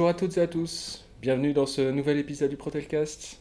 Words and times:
Bonjour 0.00 0.08
à 0.08 0.14
toutes 0.14 0.38
et 0.38 0.40
à 0.40 0.46
tous, 0.46 1.04
bienvenue 1.20 1.52
dans 1.52 1.66
ce 1.66 1.82
nouvel 1.90 2.16
épisode 2.16 2.48
du 2.48 2.56
Protelcast. 2.56 3.38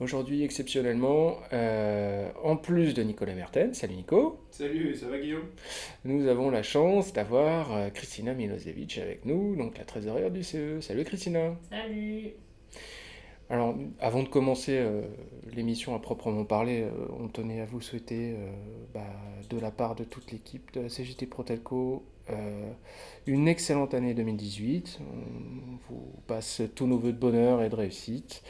Aujourd'hui, 0.00 0.42
exceptionnellement, 0.42 1.36
euh, 1.52 2.30
en 2.42 2.56
plus 2.56 2.94
de 2.94 3.02
Nicolas 3.02 3.34
Merten, 3.34 3.74
salut 3.74 3.96
Nico, 3.96 4.40
Salut, 4.50 4.96
ça 4.96 5.06
va 5.06 5.18
Guillaume? 5.18 5.44
Nous 6.06 6.26
avons 6.28 6.48
la 6.48 6.62
chance 6.62 7.12
d'avoir 7.12 7.76
euh, 7.76 7.90
Christina 7.90 8.32
Milosevic 8.32 8.96
avec 8.96 9.26
nous, 9.26 9.54
donc 9.54 9.76
la 9.76 9.84
trésorière 9.84 10.30
du 10.30 10.42
CE. 10.42 10.80
Salut 10.80 11.04
Christina. 11.04 11.54
Salut 11.68 12.30
Alors, 13.50 13.74
avant 14.00 14.22
de 14.22 14.28
commencer 14.28 14.78
euh, 14.78 15.02
l'émission 15.54 15.94
à 15.94 15.98
proprement 15.98 16.46
parler, 16.46 16.84
euh, 16.84 17.06
on 17.20 17.28
tenait 17.28 17.60
à 17.60 17.66
vous 17.66 17.82
souhaiter, 17.82 18.32
euh, 18.32 18.50
bah, 18.94 19.04
de 19.50 19.58
la 19.58 19.70
part 19.70 19.94
de 19.94 20.04
toute 20.04 20.32
l'équipe 20.32 20.72
de 20.72 20.80
la 20.80 20.88
CGT 20.88 21.26
Protelco, 21.26 22.02
euh, 22.30 22.70
une 23.26 23.48
excellente 23.48 23.94
année 23.94 24.14
2018. 24.14 25.00
On 25.00 25.76
vous 25.92 26.12
passe 26.26 26.62
tous 26.74 26.86
nos 26.86 26.98
voeux 26.98 27.12
de 27.12 27.18
bonheur 27.18 27.62
et 27.62 27.68
de 27.68 27.74
réussite. 27.74 28.42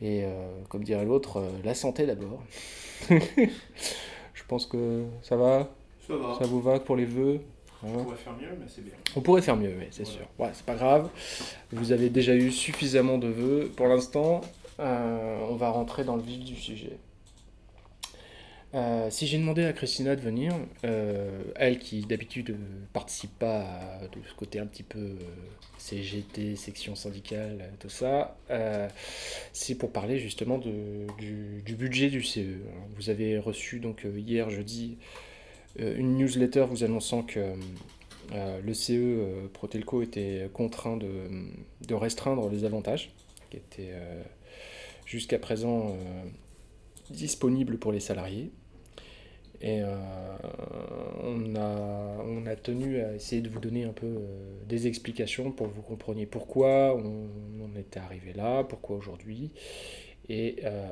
Et 0.00 0.24
euh, 0.24 0.50
comme 0.68 0.84
dirait 0.84 1.04
l'autre, 1.04 1.38
euh, 1.38 1.48
la 1.64 1.74
santé 1.74 2.06
d'abord. 2.06 2.42
Je 3.08 4.42
pense 4.48 4.66
que 4.66 5.04
ça 5.22 5.36
va, 5.36 5.70
Ça 6.06 6.16
va. 6.16 6.36
ça 6.38 6.46
vous 6.46 6.60
va 6.60 6.80
pour 6.80 6.96
les 6.96 7.04
vœux? 7.06 7.40
Hein 7.82 7.88
On 7.96 8.02
pourrait 8.04 8.16
faire 8.16 8.32
mieux, 8.36 8.56
mais 8.58 8.66
c'est 8.68 8.82
bien. 8.84 8.94
On 9.16 9.20
pourrait 9.20 9.42
faire 9.42 9.56
mieux, 9.56 9.74
mais 9.78 9.88
c'est 9.90 10.04
Voilà. 10.04 10.18
sûr. 10.18 10.26
Ouais, 10.38 10.50
c'est 10.54 10.64
pas 10.66 10.74
grave. 10.74 11.08
Vous 11.72 11.92
avez 11.92 12.10
déjà 12.10 12.34
eu 12.34 12.50
suffisamment 12.50 13.18
de 13.18 13.28
vœux. 13.28 13.70
Pour 13.76 13.86
l'instant, 13.86 14.40
on 14.78 15.54
va 15.56 15.70
rentrer 15.70 16.04
dans 16.04 16.16
le 16.16 16.22
vif 16.22 16.44
du 16.44 16.56
sujet. 16.56 16.98
Euh, 18.74 19.08
si 19.08 19.28
j'ai 19.28 19.38
demandé 19.38 19.64
à 19.64 19.72
Christina 19.72 20.16
de 20.16 20.20
venir, 20.20 20.52
euh, 20.84 21.44
elle 21.54 21.78
qui 21.78 22.00
d'habitude 22.00 22.50
ne 22.50 22.86
participe 22.92 23.38
pas 23.38 23.60
à, 23.62 24.08
de 24.08 24.18
ce 24.28 24.34
côté 24.34 24.58
un 24.58 24.66
petit 24.66 24.82
peu 24.82 24.98
euh, 24.98 25.16
CGT, 25.78 26.56
section 26.56 26.96
syndicale, 26.96 27.58
euh, 27.60 27.70
tout 27.78 27.88
ça, 27.88 28.36
euh, 28.50 28.88
c'est 29.52 29.76
pour 29.76 29.92
parler 29.92 30.18
justement 30.18 30.58
de- 30.58 31.06
du, 31.18 31.74
budget 31.76 32.10
du 32.10 32.22
CE. 32.24 32.58
Vous 32.96 33.10
avez 33.10 33.38
reçu 33.38 33.78
donc 33.78 34.04
euh, 34.06 34.18
hier 34.18 34.50
jeudi 34.50 34.98
euh, 35.80 35.94
une 35.96 36.16
newsletter 36.16 36.66
vous 36.68 36.82
annonçant 36.82 37.22
que 37.22 37.54
euh, 38.32 38.60
le 38.60 38.74
CE 38.74 38.92
euh, 38.92 39.48
Protelco 39.52 40.02
était 40.02 40.50
contraint 40.52 40.96
de, 40.96 41.94
restreindre 41.94 42.48
les 42.50 42.64
avantages 42.64 43.12
qui 43.50 43.58
étaient 43.58 43.90
euh, 43.92 44.22
jusqu'à 45.06 45.38
présent 45.38 45.90
euh, 45.90 46.24
disponibles 47.10 47.78
pour 47.78 47.92
les 47.92 48.00
salariés. 48.00 48.50
Et 49.64 49.80
euh, 49.82 49.96
on, 51.22 51.56
a, 51.56 52.22
on 52.22 52.44
a 52.44 52.54
tenu 52.54 53.00
à 53.00 53.14
essayer 53.14 53.40
de 53.40 53.48
vous 53.48 53.60
donner 53.60 53.84
un 53.84 53.94
peu 53.94 54.06
euh, 54.06 54.64
des 54.66 54.86
explications 54.86 55.52
pour 55.52 55.68
que 55.68 55.72
vous 55.72 55.80
compreniez 55.82 56.26
pourquoi 56.26 56.94
on, 56.94 57.28
on 57.62 57.78
était 57.80 57.98
arrivé 57.98 58.34
là, 58.34 58.62
pourquoi 58.62 58.96
aujourd'hui, 58.96 59.52
et 60.28 60.56
euh, 60.64 60.86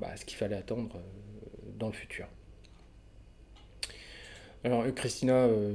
bah, 0.00 0.16
ce 0.16 0.24
qu'il 0.24 0.36
fallait 0.38 0.56
attendre 0.56 1.00
dans 1.78 1.86
le 1.86 1.92
futur. 1.92 2.26
Alors, 4.64 4.84
Christina, 4.94 5.34
euh, 5.34 5.70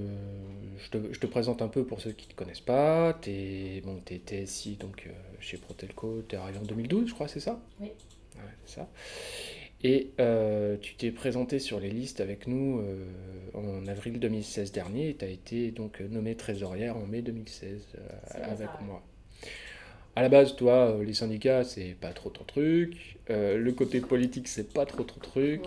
je, 0.80 0.90
te, 0.90 1.14
je 1.14 1.20
te 1.20 1.28
présente 1.28 1.62
un 1.62 1.68
peu 1.68 1.86
pour 1.86 2.02
ceux 2.02 2.12
qui 2.12 2.26
ne 2.28 2.32
te 2.32 2.36
connaissent 2.36 2.60
pas. 2.60 3.18
Tu 3.22 3.30
es, 3.30 3.82
bon, 3.86 4.02
TSI 4.02 4.78
donc, 4.78 5.06
euh, 5.08 5.12
chez 5.40 5.58
Protelco, 5.58 6.24
tu 6.28 6.36
es 6.36 6.40
arrivé 6.40 6.58
en 6.58 6.64
2012, 6.64 7.10
je 7.10 7.14
crois, 7.14 7.28
c'est 7.28 7.40
ça? 7.40 7.60
Oui. 7.80 7.90
Ouais, 8.36 8.42
c'est 8.66 8.76
ça. 8.76 8.90
Et 9.82 10.12
euh, 10.20 10.76
tu 10.82 10.96
t'es 10.96 11.12
présenté 11.12 11.58
sur 11.60 11.80
les 11.80 11.90
listes 11.90 12.20
avec 12.20 12.48
nous 12.48 12.80
euh, 12.80 13.06
en 13.54 13.88
avril 13.88 14.20
2016 14.20 14.72
dernier 14.74 15.10
et 15.10 15.16
tu 15.16 15.24
as 15.24 15.30
été 15.30 15.72
donc 15.72 16.02
nommée 16.02 16.36
trésorière 16.36 16.98
en 16.98 17.06
mai 17.06 17.22
2016 17.22 17.88
euh, 17.96 18.08
avec 18.34 18.68
ça, 18.68 18.80
moi. 18.86 19.02
À 20.16 20.22
la 20.22 20.28
base, 20.28 20.56
toi, 20.58 20.98
les 21.02 21.14
syndicats, 21.14 21.64
c'est 21.64 21.96
pas 22.00 22.12
trop 22.12 22.30
ton 22.30 22.44
truc. 22.44 23.18
Le 23.30 23.72
côté 23.72 24.02
politique, 24.02 24.50
c'est 24.50 24.74
pas 24.74 24.86
trop 24.86 25.04
ton 25.04 25.20
truc. 25.22 25.62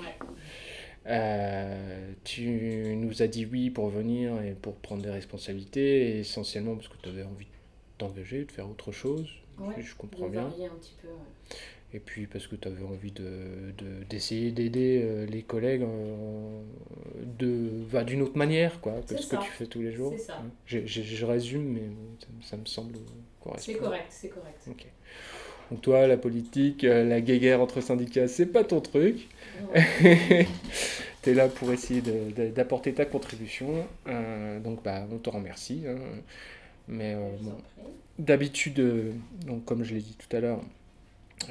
Ouais. 1.07 2.15
Tu 2.25 2.95
nous 2.97 3.23
as 3.23 3.29
dit 3.29 3.47
oui 3.47 3.71
pour 3.71 3.89
venir 3.89 4.43
et 4.43 4.53
pour 4.53 4.75
prendre 4.77 5.03
des 5.03 5.11
responsabilités, 5.11 6.19
essentiellement 6.19 6.75
parce 6.75 6.89
que 6.89 6.97
tu 7.03 7.09
avais 7.09 7.23
envie 7.23 7.47
de 7.47 7.51
t'engager, 7.99 8.45
de 8.45 8.53
faire 8.53 8.69
autre 8.69 8.93
chose, 8.93 9.31
Ouais, 9.59 9.81
je 9.81 9.95
comprends 9.95 10.29
bien. 10.29 10.47
un 10.47 10.51
petit 10.51 10.95
peu. 11.01 11.09
ouais. 11.09 11.57
Et 11.95 11.99
puis 12.01 12.27
parce 12.27 12.47
que 12.47 12.57
tu 12.57 12.69
avais 12.69 12.83
envie 12.85 13.13
de, 13.13 13.73
de- 13.77 14.05
d'essayer 14.09 14.51
d'aider 14.51 15.03
euh, 15.05 15.27
les 15.27 15.43
collègues 15.43 15.83
euh, 15.83 16.61
bah, 17.93 18.05
d'une 18.05 18.23
autre 18.23 18.37
manière 18.37 18.81
quoi, 18.81 18.95
que 19.07 19.17
ce 19.17 19.27
que 19.27 19.37
tu 19.37 19.51
fais 19.51 19.67
tous 19.67 19.81
les 19.83 19.93
jours. 19.93 20.15
Ça. 20.19 20.39
Hein. 20.39 20.51
Je, 20.67 20.79
je- 20.87 21.03
je 21.03 21.27
résume, 21.27 21.65
mais 21.65 21.83
ça, 22.21 22.27
me- 22.37 22.43
ça 22.43 22.57
me 22.57 22.67
semble 22.67 22.95
correct. 23.43 23.63
C'est 23.63 23.75
correct, 23.75 24.07
c'est 24.11 24.29
correct. 24.29 24.59
Donc 25.71 25.81
toi, 25.83 26.07
la 26.07 26.17
politique, 26.17 26.85
euh, 26.85 27.05
la 27.05 27.21
guéguerre 27.21 27.61
entre 27.61 27.81
syndicats, 27.81 28.29
c'est 28.29 28.47
pas 28.47 28.65
ton 28.65 28.81
truc. 28.81 29.29
Ouais. 29.75 30.47
tu 31.23 31.31
es 31.31 31.35
là 31.35 31.49
pour 31.49 31.73
essayer 31.73 32.03
d'apporter 32.55 32.93
ta 32.93 33.05
contribution. 33.05 33.87
Euh, 34.07 34.61
donc, 34.61 34.83
bah, 34.83 35.07
on 35.11 35.19
te 35.19 35.31
remercie. 35.31 35.85
hein. 35.89 35.97
Mais 36.89 37.15
euh, 37.15 37.31
bon, 37.41 37.55
d'habitude, 38.19 38.81
euh, 38.81 39.13
donc, 39.47 39.65
comme 39.65 39.85
je 39.85 39.95
l'ai 39.95 40.01
dit 40.01 40.17
tout 40.19 40.37
à 40.37 40.41
l'heure, 40.41 40.61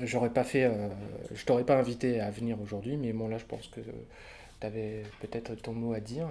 j'aurais 0.03 0.31
pas 0.31 0.44
fait, 0.44 0.66
euh, 0.66 0.90
je 1.34 1.46
t'aurais 1.46 1.66
pas 1.66 1.78
invité 1.78 2.19
à 2.19 2.30
venir 2.31 2.62
aujourd'hui, 2.62 2.97
mais 2.97 3.14
bon, 3.14 3.28
là, 3.28 3.38
je 3.38 3.46
pense 3.46 3.68
que 3.68 3.81
tu 3.81 4.66
avais 4.68 5.03
peut-être 5.22 5.56
ton 5.56 5.74
mot 5.74 5.94
à 5.94 6.00
dire. 6.00 6.28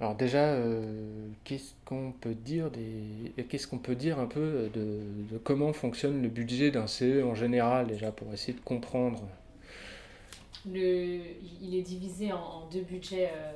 Alors 0.00 0.14
déjà, 0.14 0.44
euh, 0.44 1.28
qu'est-ce 1.42 1.72
qu'on 1.84 2.12
peut 2.12 2.34
dire 2.34 2.70
des, 2.70 3.42
qu'est-ce 3.48 3.66
qu'on 3.66 3.78
peut 3.78 3.96
dire 3.96 4.20
un 4.20 4.26
peu 4.26 4.70
de, 4.72 5.38
comment 5.42 5.72
fonctionne 5.72 6.22
le 6.22 6.28
budget 6.28 6.70
d'un 6.70 6.86
CE 6.86 7.24
en 7.24 7.34
général 7.34 7.88
déjà 7.88 8.12
pour 8.12 8.32
essayer 8.32 8.52
de 8.52 8.60
comprendre? 8.60 9.26
Le, 10.70 11.20
il 11.60 11.74
est 11.74 11.82
divisé 11.82 12.32
en, 12.32 12.68
deux 12.70 12.82
budgets 12.82 13.30
euh, 13.32 13.52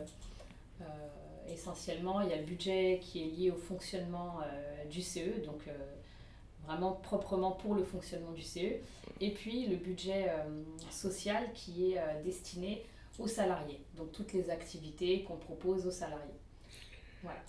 euh, 0.80 1.52
essentiellement. 1.52 2.20
Il 2.22 2.30
y 2.30 2.32
a 2.32 2.36
le 2.36 2.44
budget 2.44 3.00
qui 3.02 3.22
est 3.22 3.26
lié 3.26 3.50
au 3.50 3.56
fonctionnement 3.56 4.40
euh, 4.40 4.84
du 4.86 5.02
CE, 5.02 5.44
donc 5.44 5.60
euh, 5.68 5.72
vraiment 6.66 6.92
proprement 6.92 7.52
pour 7.52 7.74
le 7.74 7.84
fonctionnement 7.84 8.32
du 8.32 8.42
CE. 8.42 8.80
Et 9.20 9.30
puis 9.30 9.66
le 9.66 9.76
budget 9.76 10.30
euh, 10.30 10.62
social 10.90 11.44
qui 11.54 11.92
est 11.92 11.98
euh, 11.98 12.22
destiné 12.24 12.84
aux 13.18 13.28
salariés, 13.28 13.80
donc 13.96 14.12
toutes 14.12 14.32
les 14.32 14.50
activités 14.50 15.22
qu'on 15.24 15.36
propose 15.36 15.86
aux 15.86 15.90
salariés. 15.90 16.40
Voilà. 17.22 17.40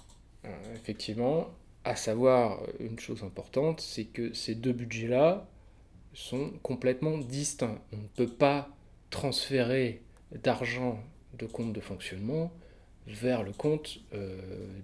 Euh, 0.45 0.75
effectivement, 0.75 1.47
à 1.83 1.95
savoir 1.95 2.59
une 2.79 2.99
chose 2.99 3.23
importante, 3.23 3.81
c'est 3.81 4.05
que 4.05 4.33
ces 4.33 4.55
deux 4.55 4.73
budgets-là 4.73 5.47
sont 6.13 6.51
complètement 6.61 7.17
distincts. 7.17 7.79
On 7.91 7.97
ne 7.97 8.07
peut 8.07 8.27
pas 8.27 8.69
transférer 9.09 10.01
d'argent 10.31 10.99
de 11.37 11.45
compte 11.45 11.73
de 11.73 11.81
fonctionnement 11.81 12.51
vers 13.07 13.43
le 13.43 13.51
compte 13.51 13.99
euh, 14.13 14.37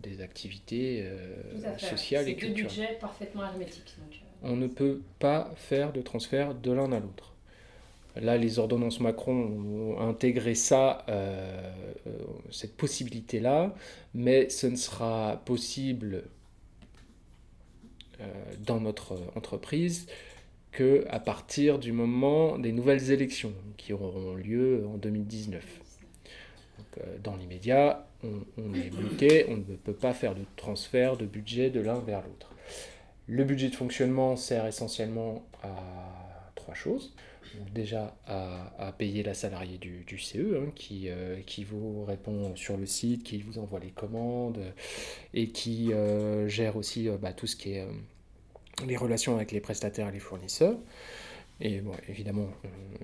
des 0.04 0.22
activités 0.22 1.04
euh, 1.04 1.78
sociales 1.78 2.28
et 2.28 2.36
C'est 2.40 2.48
deux 2.48 2.54
culturelles. 2.54 2.68
budgets 2.88 2.98
parfaitement 3.00 3.46
hermétiques. 3.46 3.96
donc, 4.00 4.14
euh, 4.14 4.48
On 4.52 4.56
ne 4.56 4.68
peut 4.68 5.02
pas 5.20 5.52
faire 5.56 5.94
de 5.94 6.02
transfert 6.02 6.54
de 6.54 6.72
l'un 6.72 6.92
à 6.92 7.00
l'autre. 7.00 7.34
Là, 8.16 8.38
les 8.38 8.60
ordonnances 8.60 9.00
Macron 9.00 9.34
ont 9.34 10.00
intégré 10.02 10.54
ça, 10.56 11.06
euh, 11.08 11.72
cette 12.52 12.76
possibilité-là, 12.76 13.74
mais 14.14 14.50
ce 14.50 14.68
ne 14.68 14.76
sera 14.76 15.42
possible 15.46 16.24
dans 18.66 18.82
notre 18.82 19.18
entreprise 19.36 20.08
que 20.72 21.06
à 21.10 21.20
partir 21.22 21.80
du 21.80 21.94
moment 21.94 22.58
des 22.60 22.74
nouvelles 22.74 23.12
élections 23.12 23.54
qui 23.78 23.94
auront 23.94 24.36
lieu 24.36 24.86
en 24.88 24.98
2019. 24.98 25.64
Donc, 26.78 26.88
euh, 26.98 27.18
dans 27.24 27.36
l'immédiat, 27.38 28.09
on, 28.24 28.74
est 28.74 28.90
bloqué, 28.90 29.46
on 29.50 29.58
ne 29.58 29.76
peut 29.76 29.94
pas 29.94 30.14
faire 30.14 30.36
de 30.36 30.42
transfert 30.56 31.18
de 31.18 31.26
budget 31.26 31.70
de 31.70 31.80
l'un 31.80 32.00
vers 32.00 32.22
l'autre. 32.22 32.52
Le 33.28 33.44
budget 33.44 33.70
de 33.70 33.76
fonctionnement 33.76 34.36
sert 34.36 34.66
essentiellement 34.66 35.46
à 35.64 36.52
trois 36.56 36.74
choses. 36.74 37.14
Déjà 37.74 38.16
à, 38.28 38.94
payer 38.98 39.24
la 39.24 39.34
salariée 39.34 39.80
du, 39.80 40.20
CE 40.20 40.38
hein, 40.38 40.72
qui, 40.76 41.10
euh, 41.10 41.40
qui 41.46 41.64
vous 41.64 42.06
répond 42.06 42.56
sur 42.56 42.78
le 42.78 42.86
site, 42.86 43.24
qui 43.24 43.42
vous 43.42 43.58
envoie 43.58 43.80
les 43.80 43.90
commandes 43.90 44.60
et 45.34 45.48
qui 45.48 45.92
euh, 45.92 46.48
gère 46.48 46.76
aussi 46.76 47.10
euh, 47.10 47.18
bah, 47.18 47.34
tout 47.34 47.48
ce 47.48 47.56
qui 47.56 47.72
est 47.74 47.88
les 48.86 48.96
relations 48.96 49.36
avec 49.36 49.52
les 49.52 49.62
prestataires 49.62 50.10
et 50.10 50.12
les 50.12 50.20
fournisseurs. 50.20 50.78
Et 51.60 51.82
bon, 51.82 51.92
évidemment, 52.08 52.48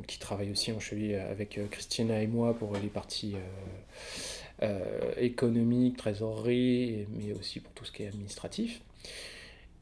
qui 0.07 0.19
travaille 0.19 0.51
aussi 0.51 0.71
en 0.71 0.79
cheville 0.79 1.15
avec 1.15 1.59
Christina 1.69 2.21
et 2.21 2.27
moi 2.27 2.53
pour 2.53 2.73
les 2.77 2.88
parties 2.88 3.35
euh, 4.63 5.11
économiques, 5.17 5.97
trésorerie, 5.97 7.07
mais 7.11 7.33
aussi 7.33 7.59
pour 7.59 7.73
tout 7.73 7.83
ce 7.83 7.91
qui 7.91 8.03
est 8.03 8.07
administratif. 8.07 8.81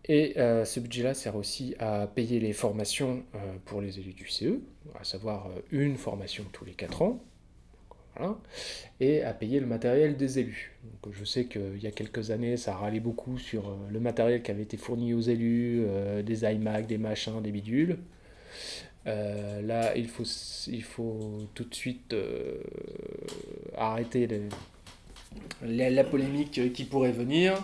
Et 0.05 0.33
euh, 0.37 0.65
ce 0.65 0.79
budget-là 0.79 1.13
sert 1.13 1.35
aussi 1.35 1.75
à 1.77 2.07
payer 2.07 2.39
les 2.39 2.53
formations 2.53 3.23
euh, 3.35 3.37
pour 3.65 3.81
les 3.81 3.99
élus 3.99 4.13
du 4.13 4.27
CE, 4.27 4.59
à 4.99 5.03
savoir 5.03 5.49
une 5.71 5.95
formation 5.95 6.43
tous 6.51 6.65
les 6.65 6.73
4 6.73 7.01
ans. 7.03 7.23
Et 8.99 9.23
à 9.23 9.33
payer 9.33 9.59
le 9.59 9.65
matériel 9.65 10.17
des 10.17 10.37
élus. 10.37 10.71
Je 11.11 11.25
sais 11.25 11.45
qu'il 11.45 11.81
y 11.81 11.87
a 11.87 11.91
quelques 11.91 12.29
années, 12.29 12.57
ça 12.57 12.75
râlait 12.75 12.99
beaucoup 12.99 13.39
sur 13.39 13.75
le 13.91 13.99
matériel 13.99 14.43
qui 14.43 14.51
avait 14.51 14.61
été 14.61 14.77
fourni 14.77 15.15
aux 15.15 15.21
élus, 15.21 15.83
des 16.23 16.43
iMac, 16.45 16.85
des 16.85 16.99
machins, 16.99 17.41
des 17.41 17.51
bidules. 17.51 17.97
Euh, 19.05 19.61
là, 19.61 19.95
il 19.95 20.07
faut, 20.07 20.23
il 20.67 20.83
faut 20.83 21.47
tout 21.53 21.65
de 21.65 21.73
suite 21.73 22.15
arrêter 23.77 24.27
la, 25.61 25.89
la, 25.89 26.03
polémique 26.03 26.73
qui 26.73 26.85
pourrait 26.85 27.11
venir. 27.11 27.61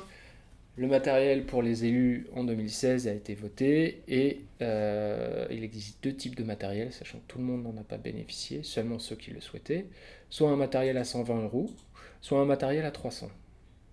Le 0.76 0.88
matériel 0.88 1.46
pour 1.46 1.62
les 1.62 1.86
élus 1.86 2.28
en 2.36 2.46
2016 2.46 3.08
a 3.08 3.14
été 3.14 3.36
voté 3.36 4.02
et 4.08 4.42
il 4.62 5.64
existe 5.64 6.04
deux 6.04 6.14
types 6.14 6.36
de 6.36 6.44
matériel, 6.44 6.92
sachant 6.92 7.20
que 7.20 7.28
tout 7.28 7.38
le 7.38 7.46
monde 7.46 7.64
n'en 7.64 7.78
a 7.80 7.84
pas 7.84 7.98
bénéficié, 7.98 8.64
seulement 8.64 9.00
ceux 9.00 9.16
qui 9.16 9.32
le 9.32 9.42
souhaitaient 9.42 9.86
soit 10.30 10.50
un 10.50 10.56
matériel 10.56 10.98
à 10.98 11.04
120 11.04 11.44
euros, 11.44 11.70
soit 12.22 12.40
un 12.40 12.46
matériel 12.46 12.86
à 12.86 12.92
300. 12.92 13.30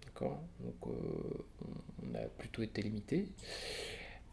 D'accord? 0.05 0.41
Donc 0.61 0.75
euh, 0.87 1.45
on 2.03 2.15
a 2.15 2.23
plutôt 2.39 2.63
été 2.63 2.83
limité. 2.83 3.27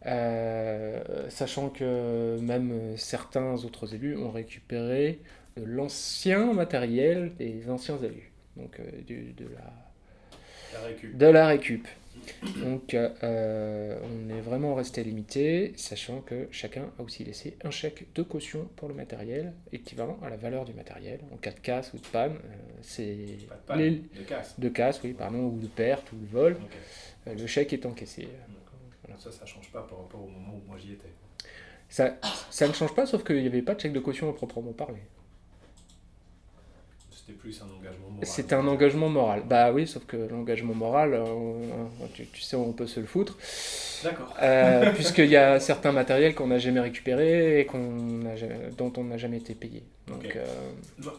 Euh, 0.06 1.30
sachant 1.30 1.70
que 1.70 2.38
même 2.40 2.96
certains 2.96 3.64
autres 3.64 3.94
élus 3.94 4.16
ont 4.18 4.30
récupéré 4.30 5.20
l'ancien 5.56 6.52
matériel 6.52 7.32
des 7.36 7.70
anciens 7.70 7.98
élus, 7.98 8.32
donc 8.56 8.80
euh, 8.80 8.84
de, 9.08 9.44
la, 9.54 10.78
la 10.78 10.86
récup. 10.86 11.16
de 11.16 11.26
la 11.26 11.46
récup. 11.46 11.88
Donc 12.56 12.94
euh, 12.94 13.98
on 14.02 14.28
est 14.34 14.40
vraiment 14.40 14.74
resté 14.74 15.02
limité, 15.04 15.72
sachant 15.76 16.20
que 16.20 16.48
chacun 16.50 16.86
a 16.98 17.02
aussi 17.02 17.24
laissé 17.24 17.56
un 17.64 17.70
chèque 17.70 18.06
de 18.14 18.22
caution 18.22 18.68
pour 18.76 18.88
le 18.88 18.94
matériel, 18.94 19.52
équivalent 19.72 20.18
à 20.22 20.30
la 20.30 20.36
valeur 20.36 20.64
du 20.64 20.72
matériel. 20.74 21.20
En 21.32 21.36
cas 21.36 21.50
de 21.50 21.60
casse 21.60 21.92
ou 21.94 21.98
de 21.98 22.06
panne, 22.06 22.32
euh, 22.32 22.56
c'est... 22.82 23.16
de 23.76 24.22
casse. 24.26 24.58
De 24.58 24.68
casse, 24.68 25.00
oui, 25.02 25.12
pardon, 25.12 25.46
ou 25.46 25.58
de 25.58 25.66
perte 25.66 26.12
ou 26.12 26.16
de 26.16 26.26
vol. 26.26 26.56
Euh, 27.26 27.34
le 27.34 27.46
chèque 27.46 27.72
est 27.72 27.86
encaissé. 27.86 28.28
Ça, 29.18 29.30
ça 29.30 29.42
ne 29.42 29.48
change 29.48 29.70
pas 29.70 29.82
par 29.82 29.98
rapport 29.98 30.22
au 30.22 30.28
moment 30.28 30.54
où 30.54 30.68
moi 30.68 30.76
j'y 30.78 30.92
étais. 30.92 31.12
Ça, 31.88 32.16
ça 32.50 32.66
ne 32.66 32.72
change 32.72 32.94
pas, 32.94 33.06
sauf 33.06 33.24
qu'il 33.24 33.40
n'y 33.40 33.46
avait 33.46 33.62
pas 33.62 33.74
de 33.74 33.80
chèque 33.80 33.92
de 33.92 34.00
caution 34.00 34.28
à 34.28 34.32
proprement 34.32 34.72
parler. 34.72 35.00
C'était 37.10 37.38
plus 37.38 37.62
un 37.62 37.66
engagement 37.78 38.10
moral. 38.10 38.26
C'était 38.26 38.54
un 38.54 38.66
engagement 38.66 39.08
moral. 39.08 39.42
Bah 39.46 39.72
oui, 39.72 39.86
sauf 39.86 40.04
que 40.04 40.16
l'engagement 40.16 40.74
moral, 40.74 41.14
euh, 41.14 41.24
tu, 42.12 42.26
tu, 42.26 42.42
sais, 42.42 42.56
on 42.56 42.72
peut 42.72 42.86
se 42.86 43.00
le 43.00 43.06
foutre. 43.06 43.38
D'accord. 44.02 44.34
Euh, 44.42 44.92
Puisqu'il 44.94 45.30
y 45.30 45.36
a 45.36 45.58
certains 45.58 45.92
matériels 45.92 46.34
qu'on 46.34 46.48
n'a 46.48 46.58
jamais 46.58 46.80
récupérés 46.80 47.60
et 47.60 47.66
qu'on 47.66 48.20
dont 48.76 48.92
on 48.96 49.04
n'a 49.04 49.16
jamais 49.16 49.38
été 49.38 49.54
payé. 49.54 49.84
Donc, 50.06 50.36
euh... 50.36 50.44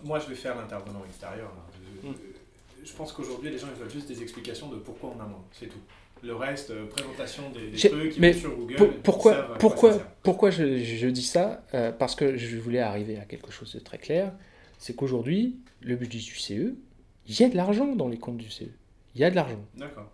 Moi, 0.04 0.20
je 0.20 0.28
vais 0.28 0.36
faire 0.36 0.56
l'intervenant 0.56 1.04
extérieur. 1.08 1.52
Je, 2.04 2.10
mm. 2.10 2.16
je 2.84 2.94
pense 2.94 3.12
qu'aujourd'hui, 3.12 3.50
les 3.50 3.58
gens 3.58 3.68
ils 3.74 3.80
veulent 3.80 3.90
juste 3.90 4.08
des 4.08 4.22
explications 4.22 4.70
de 4.70 4.76
pourquoi 4.76 5.14
on 5.18 5.20
a 5.20 5.26
moins. 5.26 5.44
C'est 5.54 5.68
tout. 5.68 5.82
Le 6.24 6.36
reste, 6.36 6.72
euh, 6.72 6.88
présentation 6.88 7.44
des, 7.52 7.70
des 7.70 7.90
trucs, 7.90 8.18
mais 8.18 8.34
sur 8.34 8.56
Google. 8.56 8.76
Pour, 8.76 8.90
pourquoi, 9.04 9.58
pourquoi, 9.60 10.00
pourquoi 10.24 10.50
je, 10.50 10.78
je, 10.78 11.08
dis 11.08 11.24
ça 11.24 11.64
euh, 11.74 11.92
Parce 11.92 12.16
que 12.16 12.36
je 12.38 12.58
voulais 12.58 12.80
arriver 12.80 13.18
à 13.18 13.26
quelque 13.26 13.52
chose 13.52 13.74
de 13.74 13.80
très 13.80 13.98
clair 13.98 14.32
c'est 14.78 14.96
qu'aujourd'hui, 14.96 15.58
le 15.82 15.96
budget 15.96 16.20
du 16.20 16.36
CE, 16.38 16.76
il 17.28 17.40
y 17.40 17.44
a 17.44 17.50
de 17.50 17.56
l'argent 17.56 17.96
dans 17.96 18.08
les 18.08 18.18
comptes 18.18 18.38
du 18.38 18.50
CE. 18.50 18.66
Il 19.16 19.22
y 19.22 19.24
a 19.24 19.32
de 19.32 19.36
l'argent. 19.36 19.64
D'accord. 19.76 20.12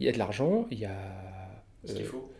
Il 0.00 0.06
y 0.06 0.08
a 0.08 0.12
de 0.12 0.18
l'argent, 0.18 0.66
il 0.70 0.78
y 0.78 0.84
a. 0.84 0.96
Ce 1.84 1.94
qu'il 1.94 2.04
faut. 2.04 2.30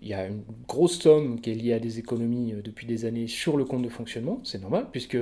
Il 0.00 0.08
y 0.08 0.14
a 0.14 0.26
une 0.26 0.42
grosse 0.68 1.00
somme 1.00 1.40
qui 1.40 1.50
est 1.50 1.54
liée 1.54 1.72
à 1.72 1.78
des 1.78 1.98
économies 1.98 2.52
euh, 2.52 2.62
depuis 2.62 2.86
des 2.86 3.06
années 3.06 3.28
sur 3.28 3.56
le 3.56 3.64
compte 3.64 3.82
de 3.82 3.88
fonctionnement, 3.88 4.40
c'est 4.44 4.60
normal, 4.60 4.88
puisque 4.92 5.18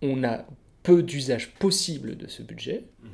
on 0.00 0.22
a 0.22 0.44
peu 0.82 1.02
d'usage 1.02 1.54
possible 1.54 2.16
de 2.16 2.28
ce 2.28 2.42
budget, 2.42 2.84
mhm. 3.02 3.10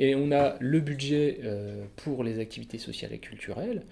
Et 0.00 0.14
on 0.14 0.32
a 0.32 0.56
le 0.60 0.80
budget 0.80 1.40
euh, 1.44 1.84
pour 1.96 2.24
les 2.24 2.38
activités 2.38 2.78
sociales 2.78 3.12
et 3.12 3.18
culturelles, 3.18 3.84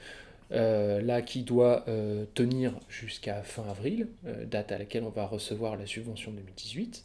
euh, 0.53 1.03
là 1.03 1.21
qui 1.21 1.43
doit 1.43 1.85
euh, 1.87 2.25
tenir 2.33 2.73
jusqu'à 2.89 3.43
fin 3.43 3.69
avril, 3.69 4.09
date 4.47 4.73
à 4.73 4.79
laquelle 4.79 5.05
on 5.05 5.11
va 5.11 5.27
recevoir 5.27 5.77
la 5.77 5.87
subvention 5.87 6.33
2018. 6.33 7.05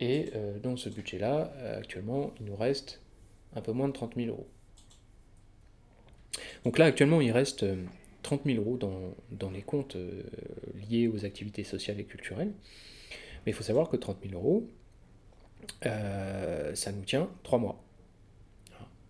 et 0.00 0.32
dans 0.62 0.76
ce 0.76 0.88
budget-là, 0.88 1.52
actuellement, 1.78 2.32
il 2.40 2.46
nous 2.46 2.56
reste 2.56 3.00
un 3.54 3.60
peu 3.60 3.72
moins 3.72 3.88
de 3.88 3.92
30 3.92 4.14
000 4.16 4.28
euros. 4.28 4.46
Donc 6.64 6.78
là, 6.78 6.86
actuellement, 6.86 7.20
il 7.20 7.32
reste 7.32 7.64
30 8.22 8.42
000 8.46 8.58
euros 8.58 8.76
dans, 8.76 9.14
dans 9.30 9.50
les 9.50 9.62
comptes 9.62 9.96
liés 10.88 11.08
aux 11.08 11.24
activités 11.24 11.64
sociales 11.64 12.00
et 12.00 12.04
culturelles. 12.04 12.52
Mais 13.44 13.52
il 13.52 13.54
faut 13.54 13.64
savoir 13.64 13.88
que 13.88 13.96
30 13.96 14.18
000 14.24 14.34
euros, 14.34 14.68
ça 15.82 16.92
nous 16.92 17.04
tient 17.04 17.28
3 17.42 17.58
mois. 17.58 17.82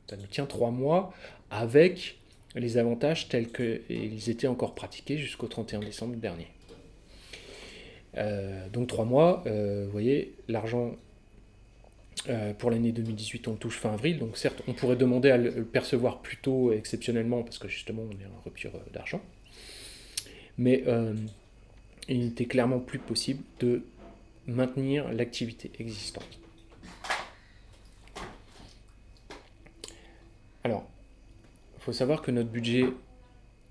Ça 0.08 0.16
nous 0.16 0.26
tient 0.26 0.46
3 0.46 0.70
mois 0.70 1.12
avec 1.50 2.18
les 2.54 2.76
avantages 2.78 3.28
tels 3.28 3.50
qu'ils 3.50 4.30
étaient 4.30 4.46
encore 4.46 4.74
pratiqués 4.74 5.18
jusqu'au 5.18 5.46
31 5.46 5.80
décembre 5.80 6.16
dernier. 6.16 6.48
Euh, 8.18 8.68
donc 8.68 8.88
trois 8.88 9.04
mois, 9.04 9.42
euh, 9.46 9.84
vous 9.86 9.92
voyez, 9.92 10.34
l'argent 10.48 10.96
euh, 12.28 12.52
pour 12.52 12.70
l'année 12.70 12.92
2018, 12.92 13.48
on 13.48 13.52
le 13.52 13.56
touche 13.56 13.78
fin 13.78 13.92
avril, 13.92 14.18
donc 14.18 14.36
certes, 14.36 14.62
on 14.68 14.74
pourrait 14.74 14.96
demander 14.96 15.30
à 15.30 15.38
le 15.38 15.64
percevoir 15.64 16.20
plus 16.20 16.36
tôt 16.36 16.72
exceptionnellement, 16.72 17.42
parce 17.42 17.58
que 17.58 17.68
justement, 17.68 18.02
on 18.02 18.12
est 18.12 18.26
en 18.26 18.42
rupture 18.44 18.72
d'argent, 18.92 19.22
mais 20.58 20.84
il 22.08 22.18
n'était 22.18 22.46
clairement 22.46 22.80
plus 22.80 22.98
possible 22.98 23.42
de 23.60 23.82
maintenir 24.46 25.10
l'activité 25.12 25.70
existante. 25.78 26.41
Alors, 30.64 30.84
il 31.76 31.82
faut 31.82 31.92
savoir 31.92 32.22
que 32.22 32.30
notre 32.30 32.50
budget 32.50 32.84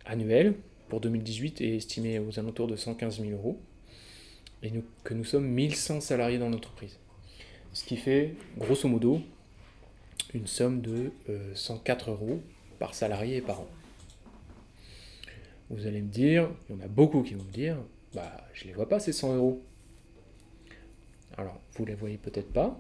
annuel 0.06 0.56
pour 0.90 1.00
2018 1.00 1.62
est 1.62 1.76
estimé 1.76 2.20
aux 2.20 2.38
alentours 2.38 2.68
de 2.68 2.76
115 2.76 3.22
000 3.22 3.32
euros 3.32 3.60
et 4.64 4.72
que 5.04 5.14
nous 5.14 5.24
sommes 5.24 5.48
1100 5.48 6.02
salariés 6.02 6.38
dans 6.38 6.50
l'entreprise. 6.50 7.00
Ce 7.74 7.86
qui 7.86 7.96
fait, 7.96 8.36
grosso 8.58 8.88
modo, 8.90 9.22
une 10.34 10.48
somme 10.48 10.82
de 10.82 11.12
104 11.54 12.10
euh, 12.10 12.12
euros 12.12 12.42
par 12.80 12.94
salarié 12.94 13.38
et 13.38 13.42
par 13.42 13.62
an. 13.62 13.68
Vous 15.70 15.88
allez 15.88 16.02
me 16.02 16.10
dire, 16.10 16.50
il 16.70 16.76
y 16.76 16.80
en 16.80 16.84
a 16.84 16.90
beaucoup 16.90 17.24
qui 17.24 17.34
vont 17.34 17.46
me 17.46 17.52
dire, 17.52 17.78
bah 18.14 18.46
je 18.54 18.64
ne 18.64 18.70
les 18.70 18.74
vois 18.74 18.90
pas 18.90 19.00
ces 19.00 19.14
100 19.14 19.36
euros. 19.38 19.62
Alors, 21.38 21.62
vous 21.76 21.86
les 21.86 21.96
voyez 21.96 22.18
peut-être 22.18 22.52
pas, 22.52 22.78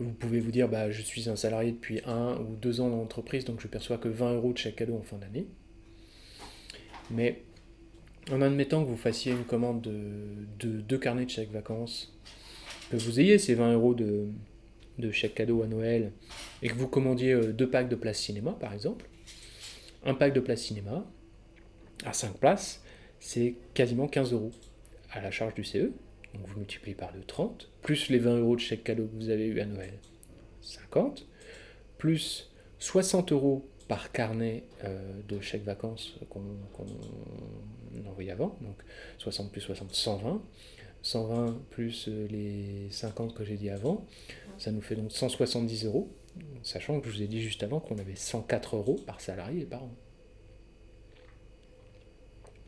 vous 0.00 0.12
pouvez 0.12 0.40
vous 0.40 0.50
dire, 0.50 0.68
bah, 0.68 0.90
je 0.90 1.02
suis 1.02 1.28
un 1.28 1.36
salarié 1.36 1.72
depuis 1.72 2.00
un 2.06 2.36
ou 2.40 2.56
deux 2.56 2.80
ans 2.80 2.88
dans 2.88 2.96
l'entreprise, 2.96 3.44
donc 3.44 3.60
je 3.60 3.68
perçois 3.68 3.98
que 3.98 4.08
20 4.08 4.34
euros 4.34 4.52
de 4.52 4.58
chaque 4.58 4.76
cadeau 4.76 4.96
en 4.96 5.02
fin 5.02 5.16
d'année. 5.16 5.46
Mais 7.10 7.42
en 8.32 8.42
admettant 8.42 8.84
que 8.84 8.88
vous 8.88 8.96
fassiez 8.96 9.32
une 9.32 9.44
commande 9.44 9.80
de 9.82 10.80
deux 10.80 10.98
carnets 10.98 11.24
de 11.24 11.30
chèques 11.30 11.52
vacances, 11.52 12.12
que 12.90 12.96
vous 12.96 13.20
ayez 13.20 13.38
ces 13.38 13.54
20 13.54 13.74
euros 13.74 13.94
de, 13.94 14.28
chèque 15.12 15.34
cadeau 15.34 15.62
à 15.62 15.66
Noël, 15.66 16.12
et 16.62 16.68
que 16.68 16.74
vous 16.74 16.88
commandiez 16.88 17.32
euh, 17.32 17.52
deux 17.52 17.68
packs 17.68 17.88
de 17.88 17.96
place 17.96 18.18
cinéma, 18.18 18.52
par 18.52 18.72
exemple, 18.72 19.06
un 20.04 20.14
pack 20.14 20.32
de 20.32 20.40
place 20.40 20.62
cinéma, 20.62 21.04
à 22.04 22.12
5 22.12 22.38
places, 22.38 22.82
c'est 23.20 23.54
quasiment 23.74 24.08
15 24.08 24.32
euros 24.32 24.52
à 25.12 25.20
la 25.20 25.30
charge 25.30 25.54
du 25.54 25.64
CE. 25.64 25.92
Donc 26.34 26.46
vous 26.46 26.58
multipliez 26.58 26.94
par 26.94 27.12
2, 27.12 27.20
30, 27.26 27.70
plus 27.82 28.08
les 28.08 28.18
20 28.18 28.38
euros 28.38 28.56
de 28.56 28.60
chèque 28.60 28.84
cadeau 28.84 29.06
que 29.06 29.16
vous 29.16 29.30
avez 29.30 29.46
eu 29.46 29.60
à 29.60 29.66
Noël, 29.66 29.94
50, 30.60 31.26
plus 31.98 32.50
60 32.78 33.32
euros 33.32 33.68
par 33.88 34.12
carnet 34.12 34.64
euh, 34.84 35.22
de 35.28 35.40
chèque 35.40 35.64
vacances 35.64 36.16
qu'on 36.28 36.40
qu 36.40 38.08
envoyait 38.08 38.32
avant, 38.32 38.56
donc 38.60 38.76
60 39.18 39.50
plus 39.50 39.60
60, 39.60 39.94
120. 39.94 40.42
120 41.06 41.60
plus 41.70 42.08
euh, 42.08 42.26
les 42.28 42.88
50 42.90 43.32
que 43.32 43.44
j'ai 43.44 43.56
dit 43.56 43.70
avant, 43.70 44.04
ça 44.58 44.72
nous 44.72 44.80
fait 44.80 44.96
donc 44.96 45.12
170 45.12 45.84
euros, 45.84 46.10
sachant 46.62 47.00
que 47.00 47.08
je 47.08 47.14
vous 47.14 47.22
ai 47.22 47.28
dit 47.28 47.40
juste 47.40 47.62
avant 47.62 47.78
qu'on 47.78 47.98
avait 47.98 48.16
104 48.16 48.76
euros 48.76 48.96
par 49.06 49.20
salarié 49.20 49.62
et 49.62 49.66
par 49.66 49.84
an. 49.84 49.94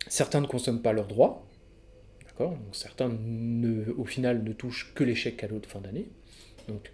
Certains 0.07 0.41
ne 0.41 0.47
consomment 0.47 0.83
pas 0.83 0.93
leurs 0.93 1.09
droits, 1.09 1.48
certains, 2.73 3.11
au 3.97 4.05
final, 4.05 4.43
ne 4.43 4.53
touchent 4.53 4.93
que 4.95 5.05
les 5.05 5.15
chèques 5.15 5.37
cadeaux 5.37 5.59
de 5.59 5.67
fin 5.67 5.81
d'année. 5.81 6.09
Donc, 6.69 6.93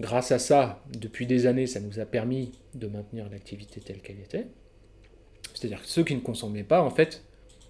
grâce 0.00 0.32
à 0.32 0.38
ça, 0.38 0.82
depuis 0.98 1.26
des 1.26 1.46
années, 1.46 1.66
ça 1.66 1.80
nous 1.80 2.00
a 2.00 2.04
permis 2.04 2.52
de 2.74 2.86
maintenir 2.86 3.28
l'activité 3.30 3.80
telle 3.80 4.00
qu'elle 4.00 4.20
était. 4.20 4.46
C'est-à-dire 5.54 5.82
que 5.82 5.88
ceux 5.88 6.04
qui 6.04 6.14
ne 6.14 6.20
consommaient 6.20 6.64
pas, 6.64 6.82
en 6.82 6.90
fait, 6.90 7.22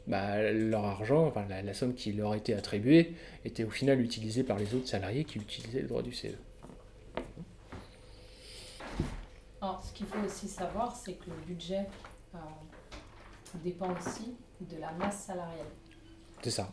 bah, 0.07 0.53
leur 0.53 0.85
argent, 0.85 1.33
la, 1.49 1.75
somme 1.75 1.95
qui 1.95 2.13
leur 2.13 2.35
était 2.35 2.55
attribuée, 2.55 3.15
était 3.45 3.65
au 3.65 3.71
final 3.71 4.01
utilisée 4.01 4.43
par 4.43 4.59
les 4.59 4.75
autres 4.75 4.89
salariés 4.89 5.25
qui 5.25 5.39
utilisaient 5.39 5.83
le 5.83 5.89
droit 5.89 6.03
du 6.03 6.13
CE. 6.13 6.29
Alors, 9.61 9.83
ce 9.85 9.93
qu'il 9.93 10.07
faut 10.07 10.25
aussi 10.25 10.49
savoir, 10.49 10.97
c'est 10.97 11.15
que 11.15 11.31
le 11.31 11.37
budget 11.47 11.87
euh, 12.35 12.39
dépend 13.63 13.95
aussi 13.97 14.35
de 14.61 14.81
la 14.81 14.91
masse 14.93 15.25
salariale. 15.25 15.67
C'est 16.43 16.51
ça. 16.51 16.73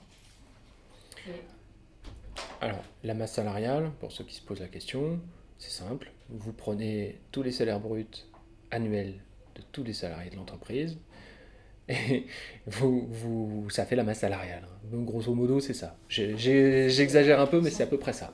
Alors, 2.62 2.84
la 3.04 3.14
masse 3.14 3.34
salariale, 3.34 3.92
pour 4.00 4.12
ceux 4.12 4.24
qui 4.24 4.36
se 4.36 4.42
posent 4.42 4.60
la 4.60 4.68
question, 4.68 5.20
c'est 5.58 5.70
simple. 5.70 6.12
Vous 6.30 6.54
prenez 6.54 7.20
tous 7.32 7.44
les 7.44 7.52
salaires 7.52 7.80
bruts 7.80 8.26
annuels 8.72 9.16
de 9.56 9.62
tous 9.72 9.84
les 9.84 9.94
salariés 9.94 10.30
de 10.30 10.36
l'entreprise 10.36 10.98
et 11.90 12.26
vous, 12.68 13.68
ça 13.70 13.86
fait 13.86 13.96
la 13.96 14.04
masse 14.04 14.20
salariale. 14.20 14.68
Donc, 14.84 15.06
grosso 15.06 15.34
modo, 15.34 15.60
c'est 15.60 15.74
ça. 15.74 15.96
J'exagère 16.08 17.40
un 17.40 17.48
peu, 17.48 17.62
mais 17.62 17.70
c'est 17.70 17.84
à 17.84 17.88
peu 17.88 17.98
près 17.98 18.14
ça. 18.14 18.34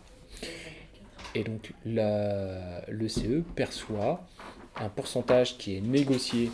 Et 1.34 1.44
donc, 1.44 1.74
le 1.86 3.08
CE 3.08 3.42
perçoit 3.56 4.26
un 4.78 4.90
pourcentage 4.90 5.58
qui 5.58 5.78
est 5.78 5.82
négocié 5.82 6.50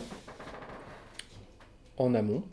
en 1.96 2.14
amont 2.14 2.44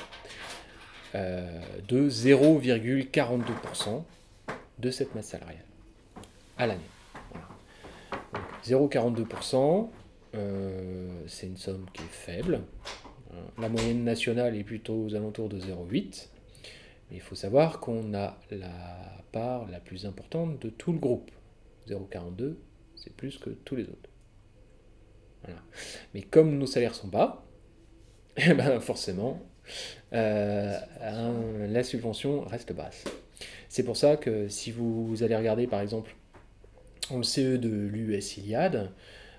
euh, 1.16 1.62
de 1.88 2.10
0,42% 2.10 4.04
de 4.80 4.92
cette 4.92 5.16
masse 5.16 5.28
salariale 5.28 5.66
à 6.58 6.68
l'année. 6.68 6.82
0,42%, 8.66 9.90
euh, 10.36 11.24
c'est 11.28 11.48
une 11.48 11.58
somme 11.58 11.86
qui 11.94 12.04
est 12.04 12.12
faible. 12.12 12.62
La 13.58 13.70
moyenne 13.70 14.04
nationale 14.04 14.56
est 14.56 14.64
plutôt 14.64 15.06
aux 15.06 15.16
alentours 15.16 15.50
de 15.50 15.60
0,8. 15.60 16.30
Mais 17.10 17.18
il 17.18 17.22
faut 17.22 17.36
savoir 17.36 17.80
qu'on 17.80 18.14
a 18.14 18.38
la 18.52 19.24
part 19.32 19.68
la 19.70 19.80
plus 19.80 20.06
importante 20.06 20.60
de 20.62 20.70
tout 20.70 20.92
le 20.92 21.00
groupe. 21.00 21.32
0,42, 21.88 22.56
c'est 22.96 23.14
plus 23.16 23.38
que 23.38 23.50
tous 23.50 23.76
les 23.76 23.84
autres. 23.84 24.10
Mais 26.14 26.22
comme 26.22 26.58
nos 26.58 26.68
salaires 26.68 26.96
sont 26.96 27.08
bas, 27.08 27.44
eh 28.38 28.54
ben 28.54 28.80
forcément, 28.80 29.42
euh, 30.14 30.80
la 31.68 31.84
subvention 31.84 32.42
reste 32.42 32.74
basse. 32.74 33.06
C'est 33.70 33.84
pour 33.84 33.98
ça 33.98 34.18
que 34.18 34.48
si 34.50 34.72
vous 34.72 35.22
allez 35.22 35.36
regarder 35.36 35.68
par 35.68 35.82
exemple 35.82 36.16
le 37.12 37.24
CE 37.24 37.58
de 37.58 37.70
l'US 37.70 38.38
Iliad, 38.38 38.92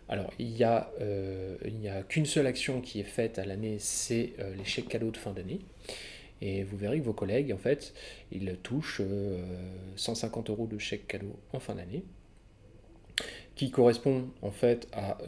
alors 0.09 0.33
il 0.39 0.49
n'y 0.49 0.65
a, 0.65 0.91
euh, 1.01 1.57
a 1.89 2.03
qu'une 2.03 2.27
seule 2.27 2.47
action 2.47 2.81
qui 2.81 3.01
est 3.01 3.05
faite 3.05 3.39
à 3.39 3.45
l'année, 3.45 3.77
c'est 3.79 4.33
euh, 4.39 4.55
les 4.57 4.65
chèques 4.65 4.89
cadeaux 4.89 5.11
de 5.11 5.17
fin 5.17 5.33
d'année. 5.33 5.61
Et 6.43 6.65
vous 6.65 6.77
verrez 6.79 6.99
que 6.99 7.05
vos 7.05 7.13
collègues, 7.13 7.53
en 7.53 7.59
fait, 7.59 7.93
ils 8.33 8.57
touchent 8.63 9.03
150 9.97 10.49
euros 10.49 10.67
de 10.67 10.79
chèque 10.79 11.07
cadeau 11.07 11.39
en 11.53 11.61
fin 11.61 11.75
d'année, 11.75 12.03
qui 13.57 13.71
correspond 13.71 14.31
en 14.41 14.51
fait 14.51 14.89
à 14.95 15.19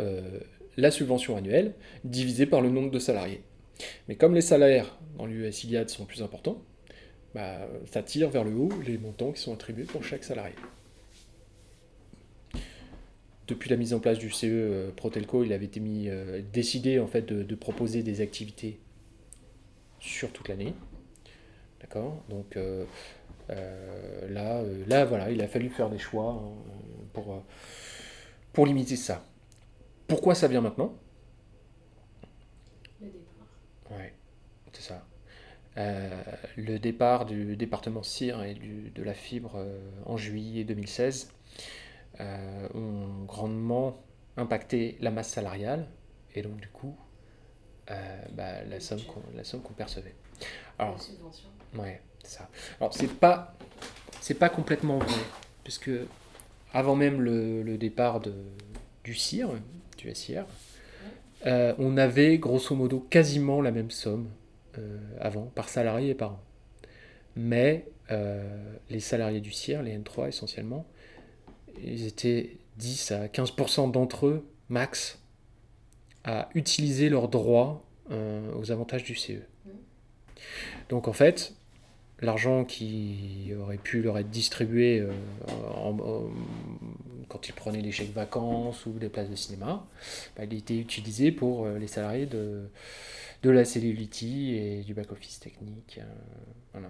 la 0.78 0.90
subvention 0.90 1.36
annuelle 1.36 1.74
divisée 2.04 2.46
par 2.46 2.62
le 2.62 2.70
nombre 2.70 2.90
de 2.90 2.98
salariés. 2.98 3.42
Mais 4.08 4.16
comme 4.16 4.34
les 4.34 4.40
salaires 4.40 4.98
dans 5.16 5.26
l'US 5.26 5.64
Iliad 5.64 5.88
sont 5.88 6.04
plus 6.04 6.22
importants, 6.22 6.62
bah, 7.34 7.66
ça 7.90 8.02
tire 8.02 8.28
vers 8.28 8.44
le 8.44 8.54
haut 8.54 8.72
les 8.86 8.98
montants 8.98 9.32
qui 9.32 9.40
sont 9.40 9.54
attribués 9.54 9.84
pour 9.84 10.04
chaque 10.04 10.24
salarié. 10.24 10.54
Depuis 13.48 13.68
la 13.70 13.76
mise 13.76 13.92
en 13.92 13.98
place 13.98 14.18
du 14.18 14.30
CE 14.30 14.46
euh, 14.46 14.90
Protelco, 14.94 15.44
il 15.44 15.52
avait 15.52 15.64
été 15.64 15.80
euh, 15.82 16.42
décidé 16.52 16.98
en 16.98 17.06
fait 17.06 17.26
de, 17.26 17.54
proposer 17.54 18.02
des 18.02 18.20
activités 18.20 18.78
sur 19.98 20.30
toute 20.32 20.48
l'année. 20.48 20.74
D'accord? 21.80 22.22
Donc 22.28 22.56
euh, 22.56 22.84
là, 24.28 24.62
là, 24.86 25.04
voilà, 25.04 25.30
il 25.30 25.42
a 25.42 25.48
fallu 25.48 25.70
faire 25.70 25.90
des 25.90 25.98
choix 25.98 26.30
hein, 26.30 26.52
pour, 27.12 27.42
pour 28.52 28.66
limiter 28.66 28.96
ça. 28.96 29.24
Pourquoi 30.06 30.34
ça 30.34 30.48
vient 30.48 30.60
maintenant? 30.60 30.94
Ouais, 33.96 34.12
c'est 34.72 34.82
ça. 34.82 35.04
Euh, 35.78 36.22
le 36.56 36.78
départ 36.78 37.24
du 37.24 37.56
département 37.56 38.02
CIR 38.02 38.42
et 38.42 38.54
de 38.54 39.02
la 39.02 39.14
fibre 39.14 39.52
euh, 39.56 39.80
en 40.04 40.18
juillet 40.18 40.64
2016 40.64 41.32
euh, 42.20 42.68
ont 42.74 43.24
grandement 43.24 44.02
impacté 44.36 44.98
la 45.00 45.10
masse 45.10 45.30
salariale 45.30 45.88
et 46.34 46.42
donc 46.42 46.56
du 46.60 46.68
coup 46.68 46.96
bah, 48.32 48.64
la, 48.64 48.80
somme 48.80 49.00
qu'on, 49.02 49.72
percevait. 49.74 50.14
Alors, 50.78 50.96
ouais, 51.74 52.00
c'est 52.22 52.38
ça. 52.38 52.48
Alors 52.80 52.94
c'est 52.94 53.12
pas 53.12 53.54
c'est 54.22 54.34
pas 54.34 54.48
complètement 54.48 54.96
vrai 54.96 55.20
puisque 55.62 55.90
avant 56.72 56.96
même 56.96 57.20
le, 57.20 57.76
départ 57.76 58.20
de, 58.20 58.32
du 59.04 59.14
CIR, 59.14 59.50
du 59.98 60.14
SIR, 60.14 60.46
on 61.44 61.96
avait 61.96 62.38
grosso 62.38 62.74
modo 62.74 63.00
quasiment 63.00 63.60
la 63.60 63.70
même 63.70 63.90
somme 63.90 64.28
euh, 64.78 64.98
avant, 65.20 65.50
par 65.54 65.68
salarié 65.68 66.10
et 66.10 66.14
par 66.14 66.32
an. 66.32 66.40
Mais 67.36 67.86
euh, 68.10 68.74
les 68.88 69.00
salariés 69.00 69.42
du 69.42 69.52
CIR, 69.52 69.82
les 69.82 69.98
N3 69.98 70.28
essentiellement, 70.28 70.86
ils 71.82 72.06
étaient 72.06 72.56
10 72.78 73.12
à 73.12 73.26
15% 73.26 73.90
d'entre 73.90 74.28
eux, 74.28 74.48
max, 74.70 75.18
à 76.24 76.48
utiliser 76.54 77.10
leurs 77.10 77.28
droits 77.28 77.84
euh, 78.10 78.50
aux 78.58 78.72
avantages 78.72 79.04
du 79.04 79.14
CE. 79.14 79.42
Donc 80.88 81.06
en 81.06 81.12
fait, 81.12 81.54
l'argent 82.22 82.64
qui 82.64 83.52
aurait 83.60 83.78
pu 83.78 84.02
leur 84.02 84.18
être 84.18 84.30
distribué 84.30 85.06
quand 87.28 87.48
ils 87.48 87.54
prenaient 87.54 87.82
des 87.82 87.92
chèques 87.92 88.12
vacances 88.12 88.86
ou 88.86 88.92
des 88.92 89.08
places 89.08 89.30
de 89.30 89.36
cinéma, 89.36 89.86
bah, 90.36 90.44
il 90.44 90.54
était 90.54 90.76
utilisé 90.76 91.32
pour 91.32 91.66
les 91.66 91.86
salariés 91.86 92.26
de, 92.26 92.68
de 93.42 93.50
la 93.50 93.64
Cellulity 93.64 94.54
et 94.54 94.82
du 94.82 94.94
back-office 94.94 95.40
technique. 95.40 96.00
Euh. 96.74 96.80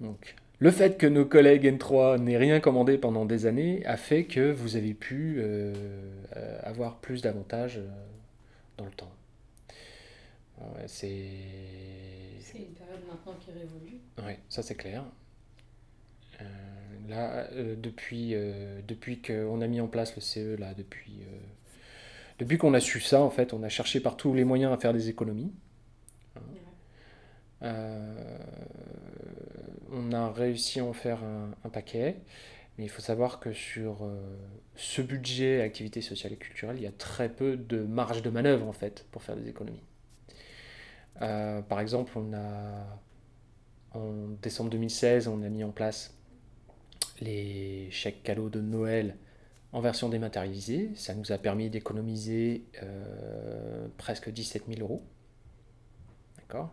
Donc, 0.00 0.36
le 0.58 0.70
fait 0.70 0.96
que 0.98 1.06
nos 1.06 1.24
collègues 1.24 1.64
N3 1.64 2.18
n'aient 2.20 2.36
rien 2.36 2.60
commandé 2.60 2.98
pendant 2.98 3.24
des 3.24 3.46
années 3.46 3.84
a 3.84 3.96
fait 3.96 4.24
que 4.24 4.52
vous 4.52 4.76
avez 4.76 4.94
pu 4.94 5.36
euh, 5.38 5.74
euh, 6.36 6.58
avoir 6.62 6.96
plus 6.96 7.22
d'avantages 7.22 7.80
dans 8.76 8.84
le 8.84 8.92
temps. 8.92 9.12
c'est... 10.86 11.24
une 12.54 12.74
période 12.74 13.00
maintenant 13.08 13.34
qui 13.40 13.50
révolue. 13.50 14.00
Oui, 14.18 14.32
ça 14.48 14.62
c'est 14.62 14.74
clair. 14.74 15.04
là, 17.08 17.48
depuis, 17.76 18.34
depuis 18.86 19.22
qu'on 19.22 19.60
a 19.60 19.66
mis 19.66 19.80
en 19.80 19.88
place 19.88 20.14
le 20.16 20.20
CE, 20.20 20.56
là, 20.56 20.74
depuis 20.74 21.20
depuis 22.38 22.58
qu'on 22.58 22.74
a 22.74 22.80
su 22.80 23.00
ça, 23.00 23.22
en 23.22 23.30
fait, 23.30 23.54
on 23.54 23.62
a 23.62 23.68
cherché 23.68 24.00
par 24.00 24.16
tous 24.16 24.34
les 24.34 24.44
moyens 24.44 24.72
à 24.72 24.76
faire 24.76 24.92
des 24.92 25.08
économies. 25.08 25.52
Euh, 27.62 28.38
on 29.90 30.12
a 30.12 30.30
réussi 30.30 30.80
à 30.80 30.84
en 30.84 30.92
faire 30.92 31.20
un, 31.24 31.68
paquet, 31.70 32.16
mais 32.76 32.84
il 32.84 32.90
faut 32.90 33.00
savoir 33.00 33.40
que 33.40 33.52
sur 33.52 34.04
euh, 34.04 34.36
ce 34.74 35.00
budget 35.00 35.62
activité 35.62 36.02
sociale 36.02 36.34
et 36.34 36.36
culturelle, 36.36 36.76
il 36.76 36.82
y 36.82 36.86
a 36.86 36.92
très 36.92 37.30
peu 37.30 37.56
de 37.56 37.78
marge 37.78 38.20
de 38.20 38.28
manœuvre 38.28 38.68
en 38.68 38.72
fait 38.72 39.06
pour 39.10 39.22
faire 39.22 39.36
des 39.36 39.48
économies. 39.48 39.82
Euh, 41.22 41.62
par 41.62 41.80
exemple, 41.80 42.12
on 42.16 42.32
a 42.34 43.00
en 43.94 44.28
décembre 44.42 44.70
2016, 44.70 45.28
on 45.28 45.42
a 45.42 45.48
mis 45.48 45.64
en 45.64 45.70
place 45.70 46.14
les 47.20 47.90
chèques 47.90 48.22
cadeaux 48.22 48.50
de 48.50 48.60
Noël 48.60 49.16
en 49.72 49.80
version 49.80 50.08
dématérialisée. 50.08 50.90
Ça 50.94 51.14
nous 51.14 51.32
a 51.32 51.38
permis 51.38 51.70
d'économiser 51.70 52.64
euh, 52.82 53.88
presque 53.96 54.30
17 54.30 54.64
000 54.68 54.80
euros. 54.80 55.02
D'accord? 56.38 56.70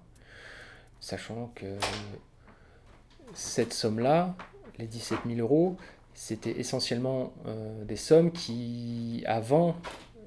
Sachant 1.00 1.52
que 1.56 1.78
cette 3.34 3.74
somme-là, 3.74 4.36
les 4.78 4.88
17 4.88 5.20
000 5.26 5.40
euros, 5.40 5.78
c'était 6.14 6.60
essentiellement 6.60 7.34
euh, 7.48 7.84
des 7.86 7.96
sommes 7.96 8.32
qui, 8.32 9.24
avant, 9.26 9.76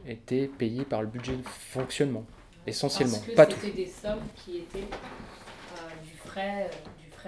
étaient 0.06 0.48
payées 0.48 0.84
par 0.84 1.02
le 1.02 1.08
budget 1.08 1.36
de 1.36 1.42
fonctionnement. 1.42 2.24
Essentiellement, 2.66 3.18
pas 3.34 3.46
tout. 3.46 3.56
C'était 3.60 3.76
des 3.76 3.88
sommes 3.88 4.24
qui 4.36 4.58
étaient 4.58 4.78
euh, 4.78 6.02
du 6.04 6.16
frais 6.16 6.70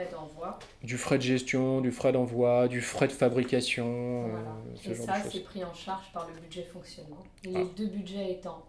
d'envoi. 0.07 0.59
Du 0.83 0.99
frais 0.99 1.19
de 1.19 1.23
gestion, 1.23 1.81
du 1.81 1.91
frais 1.91 2.13
d'envoi, 2.13 2.69
du 2.69 2.81
frais 2.81 3.09
de 3.09 3.13
fabrication. 3.13 4.29
Euh, 4.29 4.91
et 4.91 4.95
ça, 4.95 5.15
c'est 5.31 5.41
pris 5.41 5.65
en 5.65 5.75
charge 5.75 6.13
par 6.13 6.29
le 6.29 6.41
budget 6.41 6.65
fonctionnement. 6.65 7.25
les 7.45 7.57
ah. 7.57 7.65
deux 7.77 7.87
budgets 7.87 8.33
étant 8.33 8.65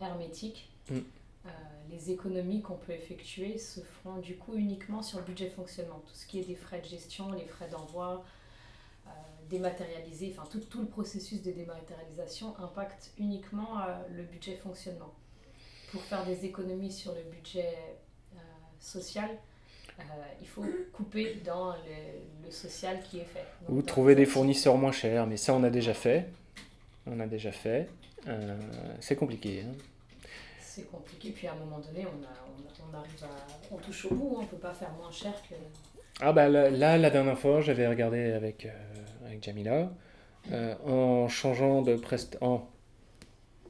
hermétiques, 0.00 0.68
mm. 0.90 0.96
euh, 0.96 1.50
les 1.90 2.10
économies 2.10 2.62
qu'on 2.62 2.76
peut 2.76 2.92
effectuer 2.92 3.58
se 3.58 3.80
feront 3.80 4.18
du 4.18 4.36
coup 4.36 4.54
uniquement 4.56 5.02
sur 5.02 5.18
le 5.18 5.24
budget 5.24 5.50
fonctionnement. 5.50 6.02
Tout 6.06 6.14
ce 6.14 6.26
qui 6.26 6.40
est 6.40 6.44
des 6.44 6.56
frais 6.56 6.80
de 6.80 6.86
gestion, 6.86 7.32
les 7.32 7.46
frais 7.46 7.68
d'envoi, 7.68 8.24
euh, 9.06 9.10
dématérialisés, 9.48 10.34
enfin 10.36 10.48
tout, 10.50 10.60
tout, 10.60 10.80
le 10.80 10.88
processus 10.88 11.42
de 11.42 11.52
dématérialisation 11.52 12.58
impacte 12.58 13.12
uniquement 13.18 13.76
le 14.10 14.24
budget 14.24 14.56
fonctionnement. 14.56 15.14
Pour 15.92 16.02
faire 16.02 16.24
des 16.24 16.44
économies 16.44 16.92
sur 16.92 17.12
le 17.14 17.22
budget 17.30 17.74
social, 18.80 19.30
euh, 19.98 20.02
il 20.40 20.46
faut 20.46 20.64
couper 20.92 21.40
dans 21.44 21.72
le, 21.72 22.50
social 22.50 23.00
qui 23.02 23.18
est 23.18 23.24
fait. 23.24 23.44
Ou 23.68 23.82
trouver 23.82 24.14
des 24.14 24.26
fournisseurs 24.26 24.76
moins 24.76 24.92
chers, 24.92 25.26
mais 25.26 25.36
ça 25.36 25.54
on 25.54 25.64
a 25.64 25.70
déjà 25.70 25.94
fait. 25.94 26.26
On 27.06 27.18
a 27.18 27.26
déjà 27.26 27.50
fait. 27.50 27.88
Euh, 28.28 28.56
c'est 29.00 29.16
compliqué. 29.16 29.62
Hein. 29.62 29.72
C'est 30.60 30.88
compliqué, 30.90 31.30
puis 31.30 31.46
à 31.46 31.52
un 31.52 31.56
moment 31.56 31.78
donné, 31.78 32.06
on, 32.06 32.24
a, 32.24 32.88
on, 32.88 32.96
arrive 32.96 33.24
à, 33.24 33.74
on 33.74 33.76
touche 33.78 34.06
au 34.06 34.14
bout, 34.14 34.34
hein. 34.34 34.38
on 34.40 34.42
ne 34.42 34.46
peut 34.46 34.56
pas 34.56 34.74
faire 34.74 34.92
moins 34.92 35.10
cher 35.10 35.32
que... 35.48 35.54
Ah 36.20 36.32
bah 36.32 36.48
là, 36.48 36.70
là, 36.70 36.98
la 36.98 37.10
dernière 37.10 37.38
fois, 37.38 37.60
j'avais 37.60 37.86
regardé 37.86 38.32
avec, 38.32 38.66
euh, 38.66 38.70
avec 39.26 39.42
Jamila, 39.42 39.90
euh, 40.52 40.74
en 40.86 41.28
changeant 41.28 41.82
de 41.82 41.96
prest 41.96 42.38
en 42.40 42.68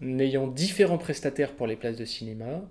ayant 0.03 0.47
différents 0.47 0.99
prestataires 0.99 1.55
pour 1.55 1.67
les 1.67 1.77
places 1.77 1.97
de 1.97 2.05
cinéma, 2.05 2.63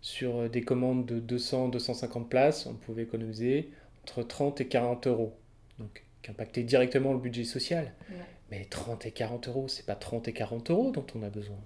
sur 0.00 0.36
euh, 0.36 0.48
des 0.48 0.62
commandes 0.62 1.06
de 1.06 1.20
200-250 1.38 2.28
places, 2.28 2.66
on 2.66 2.74
pouvait 2.74 3.02
économiser 3.04 3.70
entre 4.02 4.22
30 4.22 4.60
et 4.60 4.68
40 4.68 5.06
euros. 5.06 5.32
Donc, 5.78 6.04
qui 6.22 6.30
impactait 6.30 6.62
directement 6.62 7.12
le 7.12 7.18
budget 7.18 7.44
social. 7.44 7.92
Ouais. 8.10 8.16
Mais 8.50 8.64
30 8.64 9.06
et 9.06 9.10
40 9.12 9.48
euros, 9.48 9.68
c'est 9.68 9.86
pas 9.86 9.94
30 9.94 10.28
et 10.28 10.32
40 10.32 10.70
euros 10.70 10.90
dont 10.90 11.06
on 11.14 11.22
a 11.22 11.30
besoin. 11.30 11.56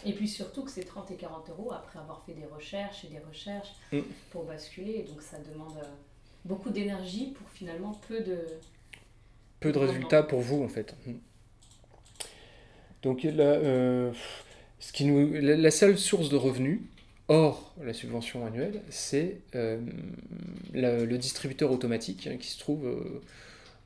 Et 0.04 0.12
puis 0.12 0.28
surtout 0.28 0.64
que 0.64 0.70
c'est 0.70 0.84
30 0.84 1.10
et 1.10 1.16
40 1.16 1.50
euros 1.50 1.72
après 1.72 1.98
avoir 1.98 2.22
fait 2.24 2.34
des 2.34 2.44
recherches 2.44 3.04
et 3.04 3.08
des 3.08 3.18
recherches 3.18 3.72
Mm. 3.92 4.00
pour 4.30 4.44
basculer. 4.44 5.04
Donc 5.08 5.22
ça 5.22 5.38
demande 5.38 5.76
euh, 5.78 5.86
beaucoup 6.44 6.70
d'énergie 6.70 7.32
pour 7.32 7.48
finalement 7.50 7.92
peu 8.08 8.20
de. 8.20 8.46
peu 9.58 9.72
de 9.72 9.78
résultats 9.78 10.22
pour 10.22 10.40
vous 10.40 10.62
en 10.62 10.68
fait. 10.68 10.94
Mm. 11.06 11.12
Donc 13.02 13.22
là, 13.22 13.42
euh, 13.44 14.12
ce 14.78 14.92
qui 14.92 15.04
nous, 15.06 15.32
la, 15.32 15.56
la 15.56 15.70
seule 15.70 15.98
source 15.98 16.28
de 16.28 16.36
revenus, 16.36 16.80
hors 17.28 17.74
la 17.82 17.92
subvention 17.94 18.46
annuelle, 18.46 18.82
c'est 18.90 19.38
euh, 19.54 19.80
la- 20.74 21.04
le 21.04 21.18
distributeur 21.18 21.70
automatique 21.72 22.26
hein, 22.26 22.36
qui 22.38 22.48
se 22.48 22.58
trouve 22.58 22.86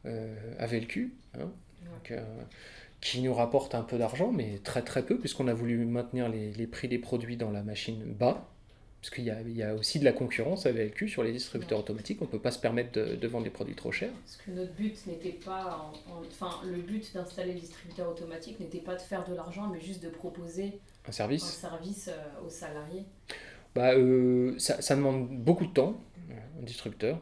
euh, 0.06 0.34
à 0.58 0.66
VLQ, 0.66 1.14
hein, 1.34 1.50
donc, 1.86 2.12
qui 3.00 3.22
nous 3.22 3.34
rapporte 3.34 3.74
un 3.74 3.82
peu 3.82 3.98
d'argent, 3.98 4.32
mais 4.32 4.60
très 4.64 4.82
très 4.82 5.04
peu, 5.04 5.18
puisqu'on 5.18 5.48
a 5.48 5.54
voulu 5.54 5.78
maintenir 5.86 6.28
les, 6.28 6.52
les 6.52 6.66
prix 6.66 6.88
des 6.88 6.98
produits 6.98 7.36
dans 7.36 7.50
la 7.50 7.62
machine 7.62 8.02
bas. 8.04 8.48
Parce 9.04 9.14
qu'il 9.16 9.24
y 9.24 9.30
a, 9.30 9.38
il 9.42 9.54
y 9.54 9.62
a 9.62 9.74
aussi 9.74 9.98
de 9.98 10.04
la 10.06 10.14
concurrence 10.14 10.64
à 10.64 10.72
VLQ 10.72 11.08
sur 11.10 11.22
les 11.22 11.30
distributeurs 11.30 11.78
automatiques, 11.80 12.22
on 12.22 12.24
ne 12.24 12.30
peut 12.30 12.38
pas 12.38 12.50
se 12.50 12.58
permettre 12.58 12.92
de- 12.92 13.16
de 13.16 13.28
vendre 13.28 13.44
des 13.44 13.50
produits 13.50 13.74
trop 13.74 13.92
chers. 13.92 14.10
Parce 14.24 14.38
que 14.38 14.50
notre 14.52 14.72
but 14.72 15.06
n'était 15.06 15.32
pas. 15.44 15.92
en- 16.08 16.10
en- 16.10 16.22
Enfin, 16.24 16.62
le 16.64 16.78
but 16.80 17.12
d'installer 17.12 17.52
le 17.52 17.60
distributeur 17.60 18.08
automatique 18.10 18.58
n'était 18.60 18.78
pas 18.78 18.94
de 18.94 19.02
faire 19.02 19.28
de 19.28 19.34
l'argent, 19.34 19.68
mais 19.70 19.78
juste 19.78 20.02
de 20.02 20.08
proposer 20.08 20.72
Un 21.04 21.10
un 21.10 21.12
service 21.12 21.44
service 21.44 22.08
euh, 22.08 22.46
aux 22.46 22.48
salariés. 22.48 23.04
Bah, 23.74 23.92
euh, 23.92 24.54
ça, 24.58 24.80
ça 24.80 24.96
demande 24.96 25.28
beaucoup 25.28 25.66
de 25.66 25.72
temps, 25.74 26.00
euh, 26.30 26.34
un 26.60 26.62
distributeur, 26.62 27.20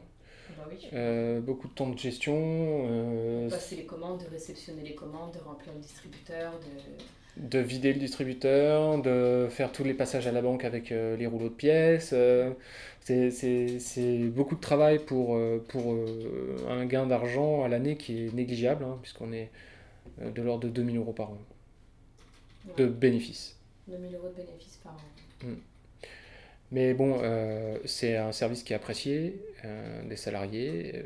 Bah 0.56 0.68
oui. 0.70 0.86
Euh, 0.92 1.40
beaucoup 1.40 1.66
de 1.66 1.72
temps 1.74 1.90
de 1.90 1.98
gestion, 1.98 3.48
Passer 3.50 3.74
les 3.74 3.86
commandes, 3.86 4.22
de 4.22 4.30
réceptionner 4.30 4.82
les 4.82 4.94
commandes, 4.94 5.32
de 5.34 5.40
remplir 5.40 5.72
le 5.74 5.80
distributeur, 5.80 6.52
de. 6.60 7.02
De 7.36 7.58
vider 7.58 7.92
le 7.92 7.98
distributeur, 7.98 9.00
de 9.02 9.48
faire 9.50 9.72
tous 9.72 9.84
les 9.84 9.94
passages 9.94 10.26
à 10.26 10.32
la 10.32 10.42
banque 10.42 10.64
avec 10.64 10.92
euh, 10.92 11.16
les 11.16 11.26
rouleaux 11.26 11.48
de 11.48 11.54
pièces. 11.54 12.10
euh, 12.12 12.50
c'est- 13.00 13.78
beaucoup 14.28 14.54
de 14.56 14.60
travail 14.60 14.98
pour, 15.00 15.34
euh, 15.36 15.64
pour 15.68 15.92
euh, 15.94 16.56
un 16.70 16.84
gain 16.86 17.06
d'argent 17.06 17.64
à 17.64 17.68
l'année 17.68 17.96
qui 17.96 18.26
est 18.26 18.34
négligeable, 18.34 18.84
hein, 18.84 18.98
puisqu'on 19.02 19.32
est 19.32 19.50
de 20.24 20.42
l'ordre 20.42 20.64
de 20.64 20.70
2000 20.70 20.96
euros 20.98 21.12
par 21.12 21.30
an 21.30 21.38
de 22.76 22.86
bénéfices. 22.86 23.56
2000 23.88 24.14
euros 24.14 24.28
de 24.28 24.34
bénéfices 24.42 24.78
par 24.82 24.92
an. 24.92 25.00
Mais 26.70 26.94
bon, 26.94 27.20
c'est 27.84 28.16
un 28.16 28.32
service 28.32 28.62
qui 28.62 28.72
est 28.72 28.76
apprécié 28.76 29.40
des 30.08 30.16
salariés 30.16 31.02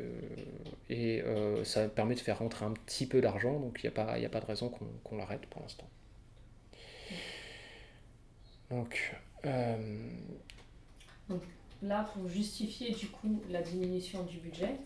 et 0.90 1.22
ça 1.64 1.88
permet 1.88 2.14
de 2.14 2.20
faire 2.20 2.38
rentrer 2.38 2.64
un 2.64 2.72
petit 2.72 3.07
peu 3.07 3.20
d'argent, 3.20 3.59
donc 3.59 3.81
il 3.83 3.87
n'y 3.87 3.88
a, 3.88 4.05
pas- 4.05 4.18
y 4.18 4.24
a 4.24 4.29
pas 4.29 4.40
de 4.40 4.46
raison 4.46 4.68
qu'on 4.68 4.87
qu'on 5.05 5.16
l'arrête 5.16 5.46
pour 5.46 5.62
l'instant. 5.62 5.88
Donc, 8.70 9.14
euh, 9.44 10.09
Là, 11.83 12.09
pour 12.14 12.26
justifier 12.26 12.92
du 12.94 13.09
coup 13.09 13.42
la 13.50 13.61
diminution 13.62 14.22
du 14.24 14.38
budget, 14.38 14.76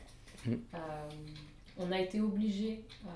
Mm. 0.45 0.53
euh, 0.75 1.09
on 1.79 1.93
a 1.93 2.01
été 2.01 2.21
obligé 2.21 2.85
euh, 3.07 3.09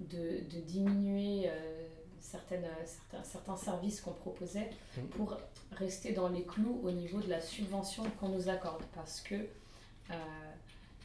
de, 0.00 0.44
de 0.54 0.60
diminuer 0.60 1.48
euh, 1.48 1.86
certaines, 2.20 2.66
certains, 2.84 3.24
certains 3.24 3.56
services 3.56 4.00
qu'on 4.02 4.12
proposait 4.12 4.68
Mm. 4.98 5.00
pour 5.16 5.36
rester 5.72 6.12
dans 6.12 6.28
les 6.28 6.42
clous 6.44 6.80
au 6.84 6.90
niveau 6.90 7.20
de 7.20 7.30
la 7.30 7.40
subvention 7.40 8.02
qu'on 8.20 8.28
nous 8.28 8.48
accorde. 8.50 8.82
Parce 8.94 9.20
que 9.22 9.36
euh, 9.36 10.14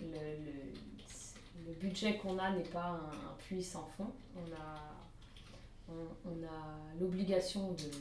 le, 0.02 0.08
le- 0.08 1.68
le 1.68 1.74
budget 1.74 2.18
qu'on 2.18 2.38
a 2.38 2.52
n'est 2.52 2.64
pas 2.64 2.86
un, 2.90 3.30
un 3.30 3.36
puits 3.40 3.64
sans 3.64 3.88
fond. 3.98 4.12
On 4.36 4.52
a, 4.54 4.94
on, 5.90 6.30
on 6.32 6.44
a 6.46 7.00
l'obligation 7.00 7.72
de, 7.72 7.92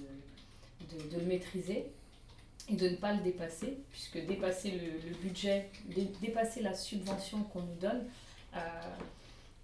de, 0.80 1.14
de 1.14 1.20
le 1.20 1.26
maîtriser 1.26 1.86
et 2.68 2.74
de 2.74 2.88
ne 2.88 2.96
pas 2.96 3.12
le 3.12 3.22
dépasser, 3.22 3.78
puisque 3.90 4.24
dépasser 4.26 4.72
le, 4.72 5.08
le 5.08 5.14
budget, 5.16 5.70
dé- 5.86 6.10
dépasser 6.20 6.62
la 6.62 6.74
subvention 6.74 7.42
qu'on 7.44 7.62
nous 7.62 7.74
donne, 7.76 8.04
euh, 8.54 8.58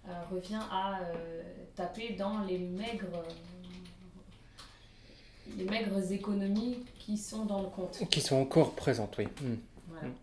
euh, 0.07 0.11
revient 0.31 0.59
à 0.71 1.01
euh, 1.01 1.43
taper 1.75 2.13
dans 2.13 2.43
les 2.43 2.57
maigres, 2.59 3.23
les 5.57 5.65
maigres 5.65 6.11
économies 6.11 6.85
qui 6.99 7.17
sont 7.17 7.45
dans 7.45 7.61
le 7.61 7.67
compte. 7.69 8.07
qui 8.09 8.21
sont 8.21 8.37
encore 8.37 8.73
présentes, 8.75 9.17
oui. 9.17 9.25
Mm. 9.41 9.55
Voilà. 9.89 10.07
Mm. 10.07 10.13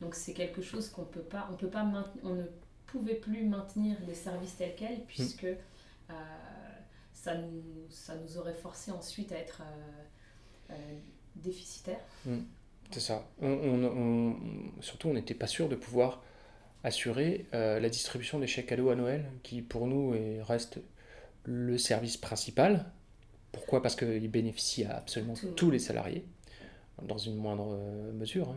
Donc 0.00 0.14
c'est 0.14 0.34
quelque 0.34 0.60
chose 0.62 0.88
qu'on 0.88 1.04
peut 1.04 1.20
pas, 1.20 1.48
on 1.52 1.56
peut 1.56 1.68
pas 1.68 1.84
maintenir, 1.84 2.24
on 2.24 2.34
ne 2.34 2.44
pouvait 2.86 3.14
plus 3.14 3.44
maintenir 3.44 3.96
les 4.06 4.14
services 4.14 4.56
tels 4.56 4.74
quels 4.76 5.00
puisque 5.04 5.44
euh, 5.44 6.12
ça 7.12 7.36
nous, 7.36 7.62
ça 7.90 8.14
nous 8.16 8.36
aurait 8.38 8.54
forcé 8.54 8.90
ensuite 8.90 9.30
à 9.32 9.36
être 9.36 9.62
euh, 10.70 10.72
euh, 10.74 10.98
déficitaires. 11.36 12.00
C'est 12.90 13.00
ça. 13.00 13.26
On, 13.40 13.48
on- 13.48 13.84
on- 13.84 14.82
surtout, 14.82 15.08
on 15.08 15.14
n'était 15.14 15.34
pas 15.34 15.46
sûr 15.46 15.68
de 15.68 15.74
pouvoir 15.76 16.22
assurer 16.84 17.46
euh, 17.54 17.80
la 17.80 17.88
distribution 17.88 18.38
des 18.38 18.46
chèques 18.46 18.66
cadeaux 18.66 18.90
à 18.90 18.94
Noël, 18.94 19.24
qui 19.42 19.62
pour 19.62 19.86
nous 19.86 20.14
est- 20.14 20.42
reste 20.42 20.80
le 21.44 21.78
service 21.78 22.16
principal. 22.16 22.92
Pourquoi? 23.52 23.82
Parce 23.82 23.96
qu'il 23.96 24.28
bénéficie 24.30 24.84
à 24.84 24.96
absolument 24.98 25.34
Tout 25.34 25.52
tous 25.52 25.70
les 25.70 25.78
salariés, 25.78 26.24
dans 27.02 27.18
une 27.18 27.36
moindre 27.36 27.68
euh, 27.72 28.12
mesure. 28.12 28.50
hein. 28.50 28.56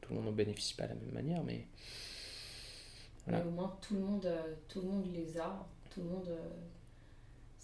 Tout 0.00 0.10
le 0.14 0.20
monde 0.20 0.26
ne 0.26 0.36
bénéficie 0.36 0.74
pas 0.74 0.84
de 0.84 0.90
la 0.90 0.94
même 0.94 1.12
manière, 1.12 1.42
mais 1.44 1.66
Voilà. 3.26 3.42
Mais 3.42 3.48
au 3.48 3.52
moins 3.52 3.76
tout 3.82 3.94
le 3.94 4.00
monde, 4.00 4.28
tout 4.68 4.80
le 4.82 4.86
monde 4.88 5.06
les 5.12 5.36
a, 5.38 5.66
tout 5.90 6.00
le 6.00 6.06
monde 6.08 6.28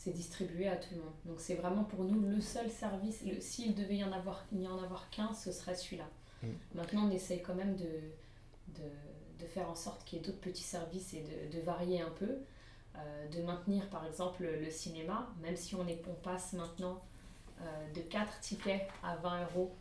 s'est 0.03 0.13
distribué 0.13 0.69
à 0.69 0.77
tout 0.77 0.95
le 0.95 1.01
monde. 1.01 1.13
Donc 1.25 1.41
c'est 1.41 1.55
vraiment 1.55 1.85
pour 1.85 2.05
nous 2.05 2.21
le 2.21 2.41
seul 2.41 2.71
service. 2.71 3.23
S'il 3.41 3.75
devait 3.75 3.97
y 3.97 4.05
en 4.05 4.13
avoir, 4.13 4.45
en 4.55 4.83
avoir 4.83 5.09
qu'un, 5.11 5.33
ce 5.33 5.53
serait 5.53 5.75
celui-là. 5.75 6.09
Mm. 6.43 6.47
Maintenant, 6.75 7.09
on 7.09 7.11
essaye 7.11 7.43
quand 7.43 7.55
même 7.55 7.77
de, 7.77 7.89
de, 8.69 8.89
de 9.39 9.47
faire 9.47 9.69
en 9.71 9.75
sorte 9.75 10.05
qu'il 10.05 10.19
y 10.19 10.23
ait 10.23 10.25
d'autres 10.25 10.41
petits 10.41 10.63
services 10.63 11.15
et 11.15 11.23
de, 11.23 11.57
de 11.57 11.63
varier 11.63 12.01
un 12.01 12.11
peu. 12.11 12.39
Euh, 12.95 13.29
de 13.29 13.41
maintenir 13.43 13.89
par 13.89 14.07
exemple 14.07 14.45
le 14.45 14.71
cinéma, 14.71 15.31
même 15.41 15.57
si 15.57 15.75
on, 15.75 15.89
est, 15.89 16.03
on 16.07 16.13
passe 16.23 16.53
maintenant 16.53 17.01
euh, 17.63 17.93
de 17.95 18.01
4 18.03 18.41
tickets 18.41 18.87
à 19.03 19.17
20 19.17 19.45
euros, 19.45 19.75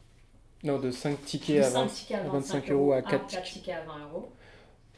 non, 0.64 0.80
de 0.80 0.92
5 0.92 1.20
de 1.20 1.26
tickets 1.26 1.64
à 1.64 1.70
5 1.70 1.80
20 1.82 1.88
tickets 1.88 2.18
à 2.18 2.22
à 2.22 2.24
25 2.30 2.34
25 2.60 2.72
euros 2.72 2.92
à 2.94 2.98
à 2.98 3.02
4 3.02 3.12
4 3.12 3.28
tickets. 3.28 3.54
tickets 3.54 3.76
à 3.76 3.84
20 3.84 4.00
euros. 4.06 4.32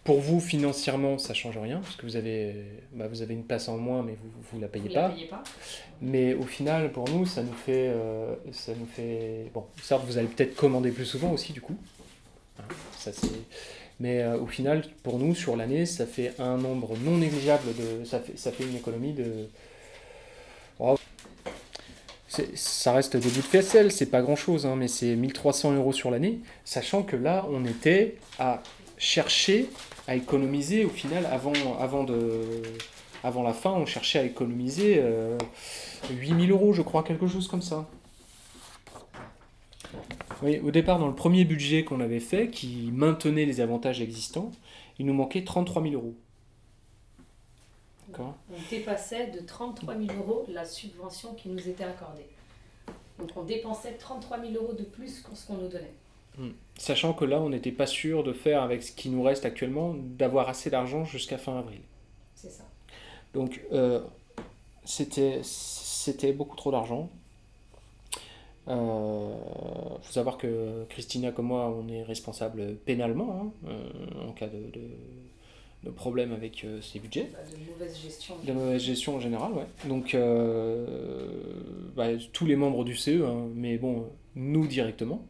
Pour 0.04 0.20
vous, 0.20 0.42
financièrement, 0.42 1.18
ça 1.18 1.34
change 1.34 1.58
rien, 1.58 1.80
parce 1.80 1.96
que 1.96 2.06
vous 2.06 2.18
avez, 2.18 2.56
bah, 2.92 3.08
vous 3.08 3.22
avez 3.22 3.34
une 3.34 3.46
place 3.46 3.70
en 3.70 3.78
moins, 3.78 4.04
mais 4.04 4.18
vous 4.52 4.58
ne 4.58 4.62
la 4.64 4.68
payez 4.68 4.90
Vous 4.90 4.94
pas. 4.94 5.08
la 5.08 5.10
payez 5.14 5.28
pas. 5.28 5.44
Mais 6.02 6.34
au 6.34 6.44
final, 6.44 6.92
pour 6.92 7.08
nous, 7.10 7.26
ça 7.26 7.42
nous 7.42 7.54
fait, 7.54 7.88
euh, 7.88 8.36
ça 8.52 8.74
nous 8.78 8.86
fait, 8.86 9.50
bon, 9.54 9.64
certes, 9.82 10.04
vous 10.06 10.18
allez 10.18 10.28
peut-être 10.28 10.56
commander 10.56 10.92
plus 10.92 11.06
souvent 11.06 11.32
aussi 11.32 11.54
du 11.54 11.62
coup. 11.62 11.78
Hein, 12.60 12.64
ça 12.98 13.14
c'est, 13.14 13.30
mais 14.02 14.22
euh, 14.22 14.38
au 14.38 14.46
final, 14.48 14.84
pour 15.04 15.20
nous, 15.20 15.34
sur 15.36 15.56
l'année, 15.56 15.86
ça 15.86 16.06
fait 16.06 16.34
un 16.38 16.58
nombre 16.58 16.98
non 16.98 17.16
négligeable 17.18 17.74
de, 17.74 18.04
ça 18.04 18.20
fait, 18.20 18.38
ça 18.38 18.52
fait 18.52 18.66
une 18.66 18.76
économie 18.76 19.14
de. 19.14 19.48
Oh. 20.80 20.98
C'est- 22.28 22.58
Ça 22.58 22.92
reste 22.92 23.16
des 23.16 23.30
bouts 23.30 23.38
de 23.38 23.46
ficelle, 23.62 23.90
c'est 23.92 24.08
pas 24.08 24.22
grand 24.22 24.36
chose, 24.36 24.66
mais 24.76 24.90
c'est 24.90 25.16
1300 25.16 25.72
euros 25.74 25.94
sur 25.94 26.12
l'année, 26.12 26.40
sachant 26.66 27.04
que 27.04 27.16
là, 27.16 27.46
on 27.50 27.64
était 27.64 28.16
à 28.40 28.62
chercher 28.98 29.70
à 30.08 30.16
économiser 30.16 30.86
au 30.86 30.90
final 30.90 31.26
avant, 31.26 31.54
avant 31.80 32.04
de, 32.04 32.62
avant 33.24 33.44
la 33.44 33.54
fin, 33.54 33.72
on 33.72 33.86
cherchait 33.86 34.20
à 34.20 34.24
économiser 34.24 34.98
euh, 35.00 35.38
8000 36.12 36.52
euros, 36.52 36.74
je 36.74 36.82
crois, 36.82 37.04
quelque 37.04 37.28
chose 37.28 37.48
comme 37.48 37.62
ça. 37.62 37.88
Oui, 40.42 40.60
au 40.60 40.72
départ, 40.72 41.00
dans 41.00 41.08
le 41.08 41.16
premier 41.16 41.46
budget 41.46 41.86
qu'on 41.86 42.02
avait 42.02 42.20
fait, 42.20 42.50
qui 42.50 42.90
maintenait 42.92 43.46
les 43.46 43.62
avantages 43.62 44.02
existants, 44.02 44.52
il 45.00 45.06
nous 45.06 45.14
manquait 45.14 45.44
33 45.44 45.82
000 45.84 45.94
euros. 45.94 46.16
D'accord 48.10 48.36
On 48.52 48.70
dépassait 48.70 49.28
de 49.28 49.40
33 49.40 49.96
000 49.96 50.08
euros 50.20 50.46
la 50.50 50.66
subvention 50.66 51.34
qui 51.34 51.48
nous 51.48 51.70
était 51.70 51.86
accordée. 51.86 52.28
Donc 53.20 53.30
on 53.38 53.44
dépensait 53.44 53.94
33 53.94 54.42
000 54.42 54.54
euros 54.56 54.74
de 54.74 54.84
plus 54.84 55.22
que 55.22 55.36
ce 55.36 55.48
qu'on 55.48 55.56
nous 55.56 55.70
donnait. 55.70 55.94
Sachant 56.78 57.14
que 57.14 57.24
là, 57.24 57.40
on 57.40 57.50
n'était 57.50 57.72
pas 57.72 57.86
sûr 57.86 58.24
de 58.24 58.34
faire 58.34 58.64
avec 58.64 58.84
ce 58.84 58.92
qui 58.92 59.10
nous 59.10 59.22
reste 59.22 59.46
actuellement, 59.46 59.94
d'avoir 59.96 60.50
assez 60.50 60.70
d'argent 60.70 61.06
jusqu'à 61.06 61.38
fin 61.38 61.58
avril. 61.58 61.82
C'est 62.36 62.50
ça. 62.50 62.64
Donc, 63.34 63.62
euh, 63.72 64.02
c'était 64.86 66.34
beaucoup 66.34 66.56
trop 66.56 66.72
d'argent. 66.72 67.10
Il 68.68 68.74
faut 68.74 70.12
savoir 70.12 70.38
que 70.38 70.86
Christina 70.90 71.32
comme 71.32 71.48
moi, 71.48 71.70
on 71.70 71.88
est 71.90 72.02
responsable 72.04 72.76
pénalement 72.86 73.52
hein, 73.68 73.72
en 74.28 74.32
cas 74.32 74.48
de, 74.48 74.72
de, 75.84 75.90
problème 75.92 76.32
avec 76.32 76.66
ces 76.82 77.00
budgets. 77.00 77.30
Bah, 77.34 77.40
de 77.52 77.72
mauvaise 77.72 77.98
gestion. 78.02 78.36
De 78.42 78.54
mauvaise 78.54 78.82
gestion 78.82 79.16
en 79.18 79.20
général, 79.20 79.52
ouais. 79.52 79.66
Donc 79.86 80.16
bah, 81.96 82.08
tous 82.32 82.46
les 82.46 82.56
membres 82.56 82.86
du 82.86 82.96
CE, 82.96 83.26
hein, 83.26 83.50
mais 83.54 83.78
bon, 83.78 84.06
nous 84.36 84.66
directement. 84.66 85.26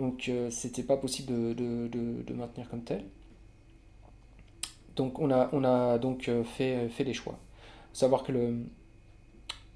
Donc 0.00 0.30
c'était 0.50 0.82
pas 0.82 0.96
possible 0.96 1.54
de, 1.54 1.88
de, 1.88 2.22
de, 2.26 2.34
maintenir 2.34 2.68
comme 2.68 2.82
tel. 2.82 3.04
Donc 4.96 5.18
on 5.20 5.30
a, 5.30 5.48
on 5.52 5.62
a 5.62 5.98
donc 5.98 6.28
fait, 6.56 6.88
fait 6.88 7.04
des 7.04 7.14
choix 7.14 7.38
savoir 7.92 8.22
que 8.22 8.32
le, 8.32 8.64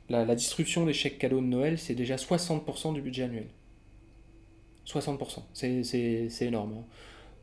la, 0.09 0.35
distribution 0.35 0.85
des 0.85 0.93
chèques 0.93 1.19
cadeaux 1.19 1.41
de 1.41 1.47
Noël, 1.47 1.79
c'est 1.79 1.95
déjà 1.95 2.17
60% 2.17 2.95
du 2.95 3.03
budget 3.03 3.25
annuel. 3.25 3.49
60%, 4.87 5.43
c'est 5.53 6.47
énorme. 6.47 6.75
Hein. 6.79 6.85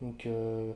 Donc 0.02 0.26
euh, 0.26 0.74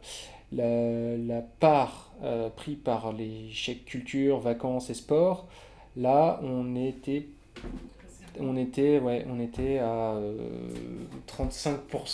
la, 0.52 1.42
part 1.60 2.14
euh, 2.24 2.50
prise 2.50 2.78
par 2.84 3.14
les 3.14 3.50
chèques 3.52 3.86
culture, 3.86 4.40
vacances 4.40 4.90
et 4.90 4.94
sport, 4.94 5.48
là 5.96 6.40
on 6.44 6.76
était, 6.76 7.28
on 8.40 8.58
était, 8.58 9.00
ouais, 9.00 9.26
on 9.30 9.40
était 9.40 9.80
à 9.80 10.18
35% 11.28 11.72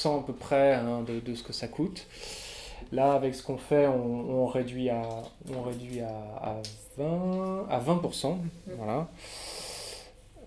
euh, 0.08 0.20
à 0.20 0.24
peu 0.24 0.34
près 0.34 0.74
hein, 0.74 1.04
de, 1.08 1.20
de, 1.20 1.36
ce 1.36 1.44
que 1.44 1.54
ça 1.54 1.68
coûte. 1.68 2.08
Là, 2.92 3.14
avec 3.14 3.36
ce 3.36 3.44
qu'on 3.44 3.58
fait, 3.58 3.88
on, 3.88 4.46
réduit 4.48 4.90
à, 4.90 5.04
on 5.56 5.62
réduit 5.62 6.02
à, 6.02 6.62
20, 6.98 7.68
à 7.70 7.80
20%. 7.80 8.38
Voilà. 8.78 9.08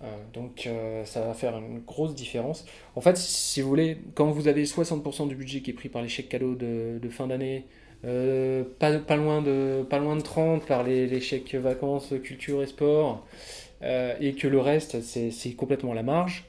Euh, 0.03 0.07
donc 0.33 0.67
euh, 0.67 1.05
ça 1.05 1.21
va 1.21 1.33
faire 1.33 1.57
une 1.57 1.79
grosse 1.79 2.13
différence. 2.13 2.65
En 2.95 3.01
fait, 3.01 3.17
si 3.17 3.61
vous 3.61 3.69
voulez, 3.69 3.97
quand 4.13 4.29
vous 4.29 4.47
avez 4.47 4.65
60% 4.65 5.27
du 5.27 5.35
budget 5.35 5.61
qui 5.61 5.71
est 5.71 5.73
pris 5.73 5.89
par 5.89 6.01
les 6.01 6.09
chèques 6.09 6.29
cadeaux 6.29 6.55
de, 6.55 6.99
fin 7.09 7.27
d'année, 7.27 7.65
euh, 8.03 8.63
pas, 8.77 8.99
pas, 8.99 9.15
loin 9.15 9.41
de, 9.41 9.83
pas 9.89 9.97
loin 9.97 10.15
de 10.15 10.21
30 10.21 10.65
par 10.65 10.83
les, 10.83 11.07
les 11.07 11.21
chèques 11.21 11.55
vacances, 11.55 12.13
culture 12.23 12.61
et 12.61 12.67
sport, 12.67 13.25
et 13.81 14.33
que 14.33 14.47
le 14.47 14.59
reste, 14.59 15.01
c'est 15.01 15.53
complètement 15.53 15.93
la 15.93 16.03
marge, 16.03 16.45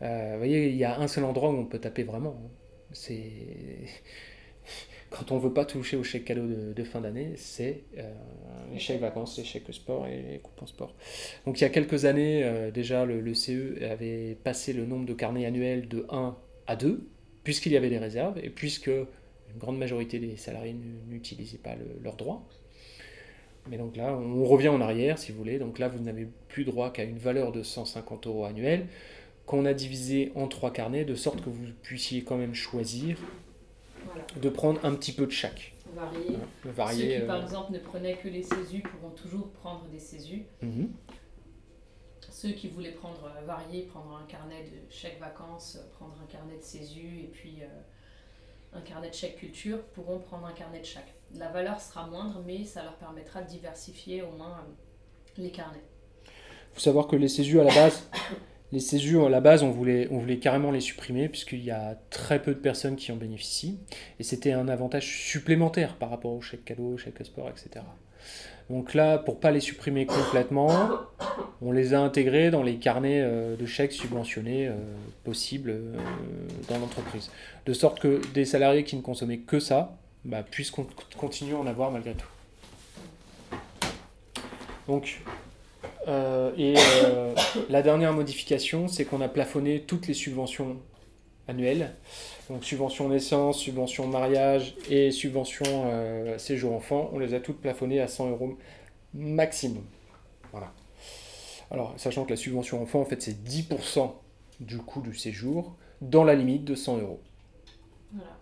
vous 0.00 0.38
voyez, 0.38 0.68
il 0.68 0.76
y 0.76 0.84
a 0.84 0.98
un 0.98 1.08
seul 1.08 1.24
endroit 1.24 1.50
où 1.50 1.56
on 1.56 1.66
peut 1.66 1.78
taper 1.80 2.04
vraiment. 2.04 2.40
C'est 2.92 3.22
quand 5.10 5.32
on 5.32 5.38
veut 5.38 5.52
pas 5.52 5.64
toucher 5.64 5.96
au 5.96 6.04
chèque 6.04 6.26
cadeau 6.26 6.46
de, 6.46 6.84
fin 6.84 7.00
d'année, 7.00 7.32
c'est 7.36 7.82
euh, 7.98 8.12
les 8.72 8.78
chèques 8.78 9.00
vacances, 9.00 9.38
les 9.38 9.44
chèques 9.44 9.72
sport 9.72 10.06
et 10.06 10.22
les 10.22 10.38
coupons 10.38 10.66
sport. 10.66 10.94
Donc 11.46 11.60
il 11.60 11.62
y 11.62 11.66
a 11.66 11.70
quelques 11.70 12.04
années, 12.04 12.44
euh, 12.44 12.70
déjà, 12.70 13.04
le, 13.04 13.34
CE 13.34 13.82
avait 13.82 14.36
passé 14.42 14.72
le 14.72 14.84
nombre 14.84 15.06
de 15.06 15.14
carnets 15.14 15.46
annuels 15.46 15.88
de 15.88 16.06
1 16.10 16.36
à 16.66 16.76
2, 16.76 17.08
puisqu'il 17.44 17.72
y 17.72 17.76
avait 17.76 17.90
des 17.90 17.98
réserves, 17.98 18.38
et 18.42 18.50
puisque 18.50 18.88
une 18.88 19.58
grande 19.58 19.78
majorité 19.78 20.18
des 20.18 20.36
salariés 20.36 20.76
n'utilisaient 21.08 21.58
pas 21.58 21.74
leurs 22.02 22.16
droits. 22.16 22.46
Mais 23.70 23.76
donc 23.76 23.96
là, 23.96 24.14
on 24.14 24.44
revient 24.44 24.68
en 24.68 24.80
arrière, 24.80 25.18
si 25.18 25.32
vous 25.32 25.38
voulez. 25.38 25.58
Donc 25.58 25.78
là, 25.78 25.88
vous 25.88 25.98
n'avez 25.98 26.26
plus 26.48 26.64
droit 26.64 26.90
qu'à 26.90 27.04
une 27.04 27.18
valeur 27.18 27.52
de 27.52 27.62
150 27.62 28.26
euros 28.26 28.44
annuels, 28.44 28.86
qu'on 29.46 29.64
a 29.64 29.74
divisé 29.74 30.32
en 30.34 30.48
trois 30.48 30.72
carnets, 30.72 31.04
de 31.04 31.14
sorte 31.14 31.42
que 31.42 31.50
vous 31.50 31.66
puissiez 31.82 32.22
quand 32.22 32.36
même 32.36 32.54
choisir 32.54 33.18
de 34.36 34.48
prendre 34.48 34.84
un 34.84 34.94
petit 34.94 35.12
peu 35.12 35.26
de 35.26 35.32
chaque. 35.32 35.74
Varier. 35.94 37.14
Ceux 37.14 37.20
qui, 37.20 37.26
par 37.26 37.36
euh, 37.36 37.42
exemple, 37.42 37.72
ne 37.72 37.78
prenaient 37.78 38.16
que 38.16 38.28
les 38.28 38.42
CESU 38.42 38.82
pourront 38.82 39.14
toujours 39.14 39.48
prendre 39.50 39.84
des 39.86 39.98
CESU. 39.98 40.44
Mhm. 40.62 40.90
Ceux 42.30 42.50
qui 42.50 42.68
voulaient 42.68 42.92
prendre 42.92 43.24
euh, 43.24 43.44
varier, 43.46 43.82
prendre 43.82 44.20
un 44.22 44.26
carnet 44.26 44.64
de 44.64 44.92
chèques 44.92 45.18
vacances, 45.18 45.76
euh, 45.76 45.88
prendre 45.96 46.14
un 46.22 46.26
carnet 46.26 46.56
de 46.56 46.62
CESU 46.62 47.20
et 47.20 47.30
puis 47.32 47.58
un 48.74 48.80
carnet 48.82 49.08
de 49.08 49.14
chèques 49.14 49.36
culture, 49.36 49.82
pourront 49.94 50.18
prendre 50.18 50.46
un 50.46 50.52
carnet 50.52 50.80
de 50.80 50.86
chaque. 50.86 51.12
La 51.36 51.48
valeur 51.48 51.80
sera 51.80 52.06
moindre, 52.06 52.42
mais 52.46 52.64
ça 52.64 52.82
leur 52.82 52.94
permettra 52.94 53.42
de 53.42 53.48
diversifier 53.48 54.22
au 54.22 54.30
moins 54.32 54.64
les 55.36 55.50
carnets. 55.50 55.82
Il 56.24 56.74
faut 56.74 56.80
savoir 56.80 57.06
que 57.06 57.16
les 57.16 57.28
CESU, 57.28 57.60
à 57.60 57.64
la 57.64 57.74
base, 57.74 58.08
les 58.72 59.16
à 59.16 59.28
la 59.28 59.40
base, 59.40 59.62
on 59.62 59.70
voulait, 59.70 60.08
on 60.10 60.18
voulait 60.18 60.38
carrément 60.38 60.70
les 60.70 60.80
supprimer, 60.80 61.28
puisqu'il 61.28 61.64
y 61.64 61.70
a 61.70 61.98
très 62.10 62.40
peu 62.40 62.54
de 62.54 62.60
personnes 62.60 62.96
qui 62.96 63.12
en 63.12 63.16
bénéficient. 63.16 63.78
Et 64.18 64.22
c'était 64.22 64.52
un 64.52 64.68
avantage 64.68 65.06
supplémentaire 65.06 65.96
par 65.96 66.10
rapport 66.10 66.32
aux 66.32 66.40
chèques 66.40 66.64
cadeaux, 66.64 66.96
chèques 66.96 67.24
sport, 67.24 67.48
etc. 67.48 67.84
Donc 68.70 68.92
là, 68.92 69.16
pour 69.16 69.40
pas 69.40 69.50
les 69.50 69.60
supprimer 69.60 70.04
complètement, 70.04 70.68
on 71.62 71.72
les 71.72 71.94
a 71.94 72.00
intégrés 72.00 72.50
dans 72.50 72.62
les 72.62 72.76
carnets 72.76 73.22
euh, 73.22 73.56
de 73.56 73.64
chèques 73.64 73.92
subventionnés 73.92 74.68
euh, 74.68 74.74
possibles 75.24 75.70
euh, 75.70 75.96
dans 76.68 76.78
l'entreprise. 76.78 77.30
De 77.64 77.72
sorte 77.72 77.98
que 77.98 78.20
des 78.34 78.44
salariés 78.44 78.84
qui 78.84 78.96
ne 78.96 79.00
consommaient 79.00 79.38
que 79.38 79.58
ça 79.58 79.96
bah, 80.28 80.42
puissent 80.42 80.72
continuer 81.16 81.56
à 81.56 81.58
en 81.58 81.66
avoir 81.66 81.90
malgré 81.90 82.12
tout. 82.12 82.28
Donc, 84.86 85.20
euh, 86.06 86.52
et 86.56 86.74
euh, 86.76 87.34
la 87.70 87.82
dernière 87.82 88.12
modification, 88.12 88.88
c'est 88.88 89.04
qu'on 89.04 89.20
a 89.20 89.28
plafonné 89.28 89.80
toutes 89.80 90.06
les 90.06 90.14
subventions 90.14 90.76
annuelles. 91.48 91.94
Donc 92.50 92.64
subvention 92.64 93.08
naissance, 93.08 93.58
subvention 93.58 94.06
mariage 94.06 94.74
et 94.90 95.10
subvention 95.10 95.64
euh, 95.86 96.38
séjour 96.38 96.74
enfant, 96.74 97.10
on 97.12 97.18
les 97.18 97.34
a 97.34 97.40
toutes 97.40 97.60
plafonnées 97.60 98.00
à 98.00 98.08
100 98.08 98.30
euros 98.30 98.58
maximum. 99.14 99.84
Voilà. 100.52 100.72
Alors, 101.70 101.94
sachant 101.96 102.24
que 102.24 102.30
la 102.30 102.36
subvention 102.36 102.82
enfant, 102.82 103.00
en 103.00 103.04
fait, 103.04 103.20
c'est 103.22 103.42
10% 103.44 104.12
du 104.60 104.78
coût 104.78 105.00
du 105.00 105.14
séjour, 105.14 105.76
dans 106.00 106.24
la 106.24 106.34
limite 106.34 106.64
de 106.64 106.74
100 106.74 106.98
euros. 106.98 107.20
Voilà. 108.12 108.38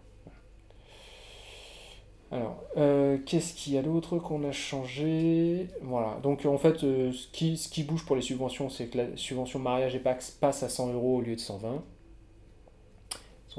Alors, 2.36 2.62
euh, 2.76 3.16
qu'est-ce 3.24 3.54
qu'il 3.54 3.72
y 3.72 3.78
a 3.78 3.82
d'autre 3.82 4.18
qu'on 4.18 4.44
a 4.44 4.52
changé? 4.52 5.68
Voilà, 5.80 6.18
donc 6.22 6.44
en 6.44 6.58
fait, 6.58 6.84
euh, 6.84 7.10
ce, 7.10 7.28
qui, 7.28 7.82
bouge 7.82 8.04
pour 8.04 8.14
les 8.14 8.20
subventions, 8.20 8.68
c'est 8.68 8.88
que 8.88 8.98
la 8.98 9.16
subvention 9.16 9.58
mariage 9.58 9.94
et 9.94 10.00
PAX 10.00 10.32
passe 10.32 10.62
à 10.62 10.68
100 10.68 10.92
euros 10.92 11.16
au 11.16 11.20
lieu 11.22 11.34
de 11.34 11.40
120. 11.40 11.82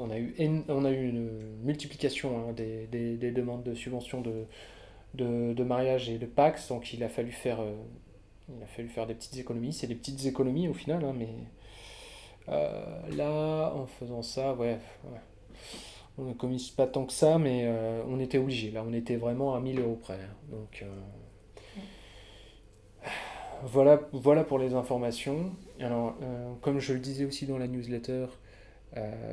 On 0.00 0.10
a 0.10 0.16
eu, 0.16 0.32
on 0.68 0.84
a 0.84 0.92
eu 0.92 1.08
une 1.08 1.28
multiplication 1.64 2.38
hein, 2.38 2.52
des, 2.52 2.86
des, 2.86 3.32
demandes 3.32 3.64
de 3.64 3.74
subventions 3.74 4.22
de, 5.14 5.62
mariage 5.64 6.08
et 6.08 6.18
de 6.18 6.26
PAX, 6.26 6.68
donc 6.68 6.92
il 6.94 7.02
a 7.02 7.08
fallu 7.08 7.32
faire, 7.32 7.58
euh, 7.60 7.74
il 8.48 8.62
a 8.62 8.66
fallu 8.66 8.88
faire 8.88 9.08
des 9.08 9.14
petites 9.14 9.38
économies. 9.38 9.72
C'est 9.72 9.88
des 9.88 9.96
petites 9.96 10.24
économies 10.24 10.68
au 10.68 10.72
final, 10.72 11.04
hein, 11.04 11.16
mais 11.18 11.30
là, 13.16 13.72
en 13.74 13.86
faisant 13.86 14.22
ça, 14.22 14.54
ouais 14.54 14.78
on 16.18 16.24
ne 16.24 16.34
commise 16.34 16.70
pas 16.70 16.86
tant 16.86 17.06
que 17.06 17.12
ça, 17.12 17.38
mais 17.38 17.62
euh, 17.64 18.02
on 18.08 18.18
était 18.18 18.38
obligé. 18.38 18.70
Là, 18.70 18.84
on 18.86 18.92
était 18.92 19.16
vraiment 19.16 19.54
à 19.54 19.60
1000 19.60 19.80
euros 19.80 19.96
près. 19.96 20.18
Donc, 20.50 20.82
euh, 20.82 23.08
voilà, 23.64 24.00
voilà 24.12 24.44
pour 24.44 24.58
les 24.58 24.74
informations. 24.74 25.52
Alors, 25.80 26.16
euh, 26.22 26.52
comme 26.60 26.80
je 26.80 26.92
le 26.92 26.98
disais 26.98 27.24
aussi 27.24 27.46
dans 27.46 27.58
la 27.58 27.68
newsletter, 27.68 28.26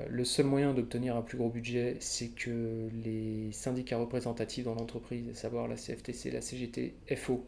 le 0.07 0.23
seul 0.25 0.45
moyen 0.45 0.75
d'obtenir 0.75 1.15
un 1.15 1.23
plus 1.23 1.39
gros 1.39 1.49
budget, 1.49 1.97
c'est 1.99 2.27
que 2.27 2.87
les 3.03 3.51
syndicats 3.51 3.97
représentatifs 3.97 4.65
dans 4.65 4.75
l'entreprise, 4.75 5.27
à 5.29 5.33
savoir 5.33 5.67
la 5.67 5.75
CFTC, 5.75 6.29
la 6.29 6.41
CGT, 6.41 6.93
FO, 7.15 7.43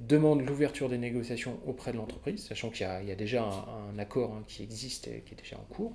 demandent 0.00 0.40
l'ouverture 0.40 0.88
des 0.88 0.96
négociations 0.96 1.58
auprès 1.66 1.92
de 1.92 1.98
l'entreprise, 1.98 2.46
sachant 2.46 2.70
qu'il 2.70 2.86
y, 2.86 3.12
a 3.12 3.14
déjà 3.14 3.44
un, 3.44 3.98
accord 3.98 4.32
hein, 4.32 4.42
qui 4.48 4.62
existe 4.62 5.08
et 5.08 5.22
qui 5.26 5.34
est 5.34 5.36
déjà 5.36 5.58
en 5.58 5.74
cours. 5.74 5.92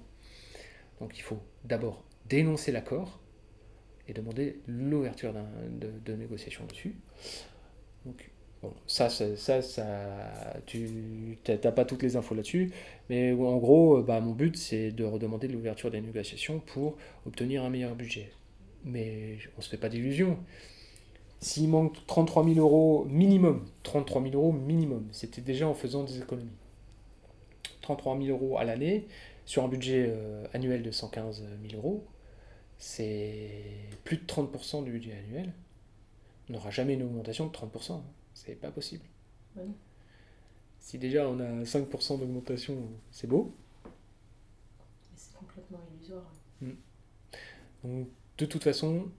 Donc 1.00 1.18
il 1.18 1.22
faut 1.22 1.40
d'abord 1.64 2.04
dénoncer 2.30 2.72
l'accord 2.72 3.20
et 4.08 4.14
demander 4.14 4.60
l'ouverture 4.68 5.34
de, 5.34 5.92
de 6.04 6.14
négociations 6.16 6.66
dessus. 6.66 6.96
Donc, 8.06 8.30
bon, 8.62 8.74
ça, 8.88 9.10
ça, 9.10 9.36
ça, 9.36 9.62
ça 9.62 10.58
tu 10.66 11.38
n'as 11.48 11.72
pas 11.72 11.86
toutes 11.86 12.04
les 12.04 12.16
infos 12.16 12.36
là-dessus, 12.36 12.72
mais 13.10 13.34
en 13.34 13.58
gros, 13.58 14.02
bah, 14.02 14.20
mon 14.22 14.32
but, 14.32 14.58
c'est 14.58 14.92
de 14.92 15.04
redemander 15.04 15.48
l'ouverture 15.48 15.92
des 15.92 16.02
négociations 16.02 16.60
pour 16.60 16.98
obtenir 17.26 17.64
un 17.64 17.70
meilleur 17.70 17.96
budget. 17.96 18.32
Mais 18.86 19.38
on 19.56 19.60
ne 19.60 19.64
se 19.64 19.70
fait 19.70 19.78
pas 19.78 19.90
d'illusions. 19.90 20.38
S'il 21.42 21.70
manque 21.70 22.06
33 22.08 22.44
000 22.46 22.60
euros 22.60 23.06
minimum, 23.06 23.66
33 23.84 24.24
000 24.24 24.34
euros 24.36 24.52
minimum, 24.52 25.08
c'était 25.12 25.42
déjà 25.42 25.68
en 25.68 25.74
faisant 25.74 26.04
des 26.04 26.18
économies. 26.18 26.50
33 27.82 28.20
000 28.20 28.30
euros 28.30 28.58
à 28.58 28.66
l'année, 28.66 29.08
sur 29.46 29.64
un 29.64 29.68
budget 29.68 30.08
euh, 30.10 30.46
annuel 30.54 30.84
de 30.84 30.92
115 30.92 31.44
000 31.70 31.82
euros, 31.82 32.06
c'est 32.80 33.62
plus 34.06 34.18
de 34.18 34.26
30% 34.26 34.84
du 34.84 34.92
budget 34.92 35.14
annuel. 35.14 35.54
On 36.50 36.54
n'aura 36.54 36.72
jamais 36.72 36.96
une 36.96 37.04
augmentation 37.04 37.46
de 37.46 37.52
30%. 37.52 37.94
Hein. 37.94 38.04
C'est 38.34 38.56
pas 38.56 38.72
possible. 38.72 39.04
Si 40.80 40.98
déjà 40.98 41.28
on 41.28 41.40
a 41.40 41.64
5% 41.64 42.20
d'augmentation, 42.20 42.78
c'est 43.12 43.28
beau. 43.28 43.54
c'est 45.16 45.38
complètement 45.38 45.80
illusoire. 45.94 46.34
Hmm. 46.62 46.72
Donc, 47.84 48.08
de 48.38 48.46
toute 48.46 48.64
façon, 48.64 49.10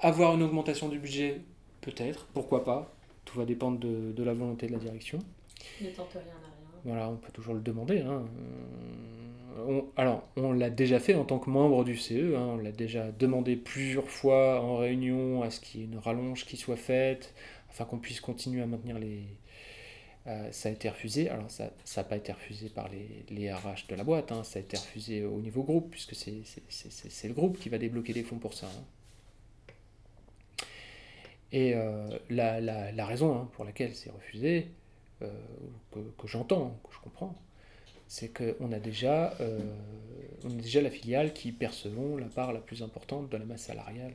avoir 0.00 0.34
une 0.34 0.42
augmentation 0.42 0.88
du 0.88 0.98
budget, 0.98 1.42
peut-être, 1.80 2.26
pourquoi 2.26 2.64
pas. 2.64 2.94
Tout 3.24 3.36
va 3.38 3.44
dépendre 3.44 3.78
de, 3.78 4.22
la 4.22 4.32
volonté 4.32 4.68
de 4.68 4.72
la 4.72 4.78
direction. 4.78 5.18
Ne 5.82 5.90
tente 5.90 6.12
rien 6.12 6.22
à 6.22 6.24
rien. 6.24 6.57
Voilà, 6.88 7.08
on 7.08 7.16
peut 7.16 7.32
toujours 7.32 7.54
le 7.54 7.60
demander. 7.60 8.00
Hein. 8.00 8.24
alors, 9.96 10.26
on 10.36 10.52
l'a 10.52 10.70
déjà 10.70 10.98
fait 10.98 11.14
en 11.14 11.24
tant 11.24 11.38
que 11.38 11.50
membre 11.50 11.84
du 11.84 11.96
CE, 11.96 12.34
hein. 12.34 12.46
on 12.52 12.56
l'a 12.56 12.72
déjà 12.72 13.10
demandé 13.12 13.56
plusieurs 13.56 14.08
fois 14.10 14.60
en 14.62 14.76
réunion 14.76 15.42
à 15.42 15.50
ce 15.50 15.60
qu'il 15.60 15.80
y 15.80 15.84
ait 15.84 15.86
une 15.86 15.98
rallonge 15.98 16.44
qui 16.44 16.56
soit 16.56 16.76
faite, 16.76 17.34
afin 17.70 17.84
qu'on 17.84 17.98
puisse 17.98 18.20
continuer 18.20 18.62
à 18.62 18.66
maintenir 18.66 18.98
les, 18.98 19.24
euh, 20.28 20.48
ça 20.52 20.68
a 20.68 20.72
été 20.72 20.88
refusé. 20.88 21.28
Alors, 21.30 21.50
ça 21.50 21.70
n'a 21.96 22.04
pas 22.04 22.16
été 22.16 22.32
refusé 22.32 22.68
par 22.68 22.88
les, 22.88 23.24
les 23.30 23.52
RH 23.52 23.86
de 23.88 23.94
la 23.94 24.04
boîte, 24.04 24.32
hein. 24.32 24.44
ça 24.44 24.58
a 24.58 24.62
été 24.62 24.76
refusé 24.76 25.24
au 25.24 25.40
niveau 25.40 25.62
groupe, 25.62 25.90
puisque 25.90 26.14
c'est 26.14 27.28
le 27.28 27.34
groupe 27.34 27.58
qui 27.58 27.68
va 27.68 27.78
débloquer 27.78 28.12
les 28.12 28.22
fonds 28.22 28.38
pour 28.38 28.54
ça. 28.54 28.68
Et 31.50 31.74
euh, 31.74 32.18
la, 32.28 33.06
raison 33.06 33.46
pour 33.52 33.64
laquelle 33.64 33.94
c'est 33.94 34.10
refusé, 34.10 34.68
euh, 35.22 35.30
que, 35.92 35.98
que 35.98 36.26
j'entends, 36.26 36.78
que 36.88 36.94
je 36.94 37.00
comprends, 37.00 37.34
c'est 38.06 38.28
qu'on 38.28 38.72
a, 38.72 38.78
déjà, 38.78 39.34
on 40.44 40.50
a 40.50 40.62
déjà 40.62 40.80
la 40.80 40.90
filiale 40.90 41.34
qui 41.34 41.52
percevons 41.52 42.16
la 42.16 42.24
part 42.26 42.54
la 42.54 42.60
plus 42.60 42.82
importante 42.82 43.28
de 43.28 43.36
la 43.36 43.44
masse 43.44 43.64
salariale 43.64 44.14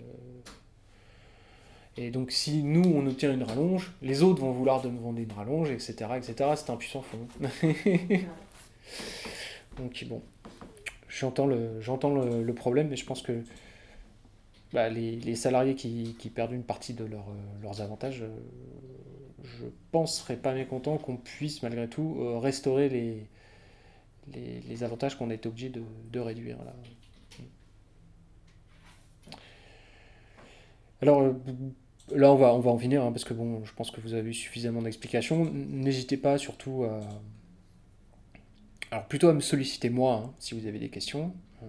et 1.96 2.10
donc 2.10 2.32
si 2.32 2.64
nous, 2.64 2.84
on 2.84 3.06
obtient 3.06 3.32
une 3.32 3.44
rallonge, 3.44 3.92
les 4.02 4.24
autres 4.24 4.42
vont 4.42 4.52
vouloir 4.52 4.82
demander 4.82 5.24
une 5.24 5.32
rallonge, 5.32 5.70
etc. 5.70 5.94
etc. 6.18 6.52
C'est 6.56 6.72
un 6.72 6.76
puissant 6.76 7.04
fond. 7.04 7.28
donc 9.78 10.04
bon, 10.10 10.22
j'entends 11.08 11.46
le, 11.46 11.80
j'entends 11.82 12.16
le, 12.16 12.44
le, 12.44 12.54
problème, 12.54 12.88
mais 12.88 12.96
je 12.96 13.06
pense 13.06 13.22
que 13.22 13.44
bah, 14.72 14.90
les, 14.90 15.18
les, 15.18 15.36
salariés 15.36 15.76
qui, 15.76 16.16
qui, 16.18 16.30
perdent 16.30 16.54
une 16.54 16.64
partie 16.64 16.96
de 16.96 17.06
leur, 17.06 17.26
leurs 17.62 17.82
avantages, 17.82 18.24
euh, 18.24 18.30
je 19.44 19.66
pense 19.92 20.20
serais 20.20 20.38
pas 20.38 20.54
mécontent 20.54 20.98
qu'on 20.98 21.18
puisse 21.18 21.62
malgré 21.64 21.88
tout 21.88 22.18
euh, 22.20 22.38
restaurer 22.40 22.90
les, 22.90 23.28
les, 24.34 24.84
avantages 24.84 25.18
qu'on 25.18 25.30
a 25.30 25.34
été 25.34 25.50
obligé 25.50 25.70
de, 25.70 26.20
réduire. 26.20 26.58
Là. 26.64 26.74
Alors, 31.02 31.22
euh, 31.22 31.34
là, 32.16 32.32
on 32.32 32.36
va, 32.36 32.54
on 32.54 32.60
va 32.60 32.72
en 32.72 32.78
finir, 32.78 33.04
hein, 33.04 33.12
parce 33.12 33.26
que 33.26 33.34
bon, 33.34 33.66
je 33.66 33.74
pense 33.74 33.92
que 33.92 34.00
vous 34.00 34.14
avez 34.14 34.30
eu 34.30 34.34
suffisamment 34.34 34.82
d'explications. 34.82 35.46
N'hésitez 35.52 36.18
pas 36.18 36.38
surtout 36.38 36.86
à. 36.86 37.02
Alors, 38.92 39.08
plutôt 39.08 39.28
à 39.28 39.34
me 39.34 39.42
solliciter 39.42 39.90
moi, 39.90 40.24
hein, 40.26 40.34
si 40.40 40.58
vous 40.58 40.68
avez 40.68 40.80
des 40.80 40.90
questions. 40.90 41.34
Euh, 41.64 41.66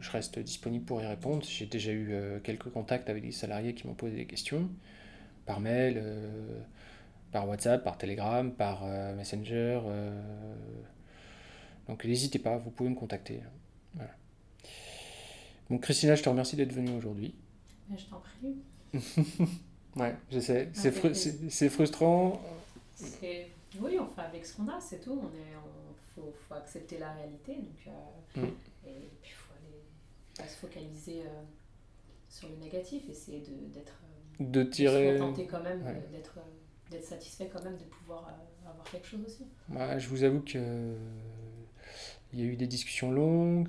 je 0.00 0.10
reste 0.10 0.38
disponible 0.40 0.84
pour 0.84 1.00
y 1.00 1.06
répondre. 1.06 1.44
J'ai 1.48 1.66
déjà 1.66 1.92
eu 1.92 2.14
quelques 2.42 2.70
contacts 2.70 3.08
avec 3.08 3.22
des 3.22 3.32
salariés 3.32 3.74
qui 3.74 3.86
m'ont 3.86 3.94
posé 3.94 4.16
des 4.16 4.26
questions, 4.26 4.68
par 5.46 5.60
mail, 5.60 6.02
par 7.32 7.48
WhatsApp, 7.48 7.82
par 7.82 7.98
Telegram, 7.98 8.52
par 8.52 8.84
Messenger. 9.16 9.80
Donc, 11.88 12.04
n'hésitez 12.04 12.38
pas, 12.38 12.56
vous 12.58 12.70
pouvez 12.70 12.90
me 12.90 12.94
contacter. 12.94 13.40
Voilà. 13.94 14.12
Donc, 15.70 15.82
Christina, 15.82 16.14
je 16.14 16.22
te 16.22 16.28
remercie 16.28 16.56
d'être 16.56 16.72
venue 16.72 16.92
aujourd'hui. 16.96 17.34
Je 17.96 18.04
t'en 18.04 18.20
prie. 18.20 18.62
Ouais, 19.96 20.14
je 20.30 20.40
sais. 20.40 20.70
C'est 20.72 20.90
fru 20.90 21.12
c'est 21.14 21.68
frustrant. 21.68 22.40
Oui, 23.80 23.98
on 23.98 24.06
fait 24.06 24.20
avec 24.20 24.44
ce 24.44 24.56
qu'on 24.56 24.68
a, 24.68 24.80
c'est 24.80 25.00
tout. 25.00 25.12
On 25.12 25.28
est, 25.34 25.56
on, 25.56 25.94
faut, 26.14 26.32
faut, 26.48 26.54
accepter 26.54 26.98
la 26.98 27.12
réalité. 27.12 27.54
Donc, 27.54 27.88
euh, 27.88 28.40
mm. 28.40 28.44
Et 28.86 29.08
puis, 29.22 29.30
il 29.30 29.34
faut 29.34 29.52
aller 29.54 29.82
pas 30.36 30.46
se 30.46 30.56
focaliser 30.56 31.22
euh, 31.22 31.42
sur 32.28 32.48
le 32.48 32.56
négatif, 32.56 33.08
essayer 33.08 33.40
d'être. 33.40 34.00
De, 34.40 34.44
de, 34.46 34.62
tirer. 34.62 35.16
Tenter 35.18 35.46
quand 35.46 35.62
même, 35.62 35.82
ouais. 35.84 36.02
d'être 36.10 36.38
d'être 36.92 37.06
satisfait 37.06 37.48
quand 37.52 37.62
même 37.62 37.76
de 37.76 37.84
pouvoir 37.84 38.28
euh, 38.28 38.70
avoir 38.70 38.84
quelque 38.90 39.06
chose 39.06 39.20
aussi. 39.26 39.46
Ouais, 39.68 39.98
je 39.98 40.08
vous 40.08 40.22
avoue 40.24 40.40
que 40.40 40.94
il 42.32 42.40
y 42.40 42.42
a 42.42 42.46
eu 42.46 42.56
des 42.56 42.66
discussions 42.66 43.10
longues 43.10 43.68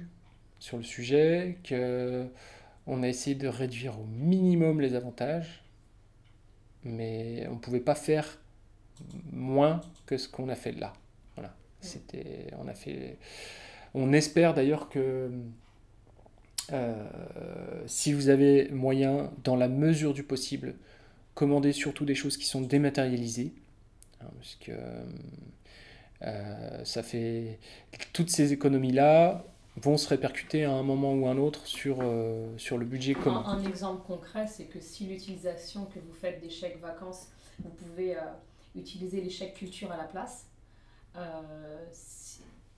sur 0.59 0.77
le 0.77 0.83
sujet, 0.83 1.57
que 1.63 2.27
on 2.87 3.03
a 3.03 3.07
essayé 3.07 3.35
de 3.35 3.47
réduire 3.47 3.99
au 3.99 4.05
minimum 4.05 4.79
les 4.79 4.95
avantages 4.95 5.63
mais 6.85 7.45
on 7.49 7.53
ne 7.53 7.59
pouvait 7.59 7.79
pas 7.79 7.95
faire 7.95 8.39
moins 9.31 9.81
que 10.05 10.17
ce 10.17 10.27
qu'on 10.27 10.49
a 10.49 10.55
fait 10.55 10.71
là. 10.71 10.93
Voilà. 11.35 11.55
C'était, 11.81 12.47
on 12.57 12.67
a 12.67 12.73
fait. 12.73 13.17
On 13.93 14.13
espère 14.13 14.53
d'ailleurs 14.53 14.89
que 14.89 15.31
euh, 16.71 17.83
si 17.85 18.13
vous 18.13 18.29
avez 18.29 18.69
moyen, 18.69 19.31
dans 19.43 19.55
la 19.55 19.67
mesure 19.67 20.13
du 20.13 20.23
possible, 20.23 20.75
commander 21.35 21.73
surtout 21.73 22.05
des 22.05 22.15
choses 22.15 22.37
qui 22.37 22.45
sont 22.45 22.61
dématérialisées, 22.61 23.53
hein, 24.21 24.27
parce 24.37 24.55
que 24.55 24.71
euh, 26.21 26.85
ça 26.85 27.03
fait 27.03 27.59
toutes 28.13 28.29
ces 28.29 28.53
économies 28.53 28.91
là 28.91 29.45
vont 29.77 29.97
se 29.97 30.07
répercuter 30.07 30.65
à 30.65 30.71
un 30.71 30.83
moment 30.83 31.13
ou 31.13 31.27
un 31.27 31.37
autre 31.37 31.65
sur, 31.65 31.97
euh, 32.01 32.55
sur 32.57 32.77
le 32.77 32.85
budget 32.85 33.13
commun. 33.13 33.43
Un, 33.45 33.57
un 33.57 33.63
exemple 33.63 34.05
concret, 34.05 34.45
c'est 34.47 34.65
que 34.65 34.79
si 34.79 35.07
l'utilisation 35.07 35.85
que 35.85 35.99
vous 35.99 36.13
faites 36.13 36.39
des 36.41 36.49
chèques 36.49 36.79
vacances, 36.79 37.27
vous 37.63 37.71
pouvez 37.71 38.15
euh, 38.15 38.21
utiliser 38.75 39.21
les 39.21 39.29
chèques 39.29 39.55
culture 39.55 39.91
à 39.91 39.97
la 39.97 40.03
place. 40.03 40.45
Euh, 41.15 41.21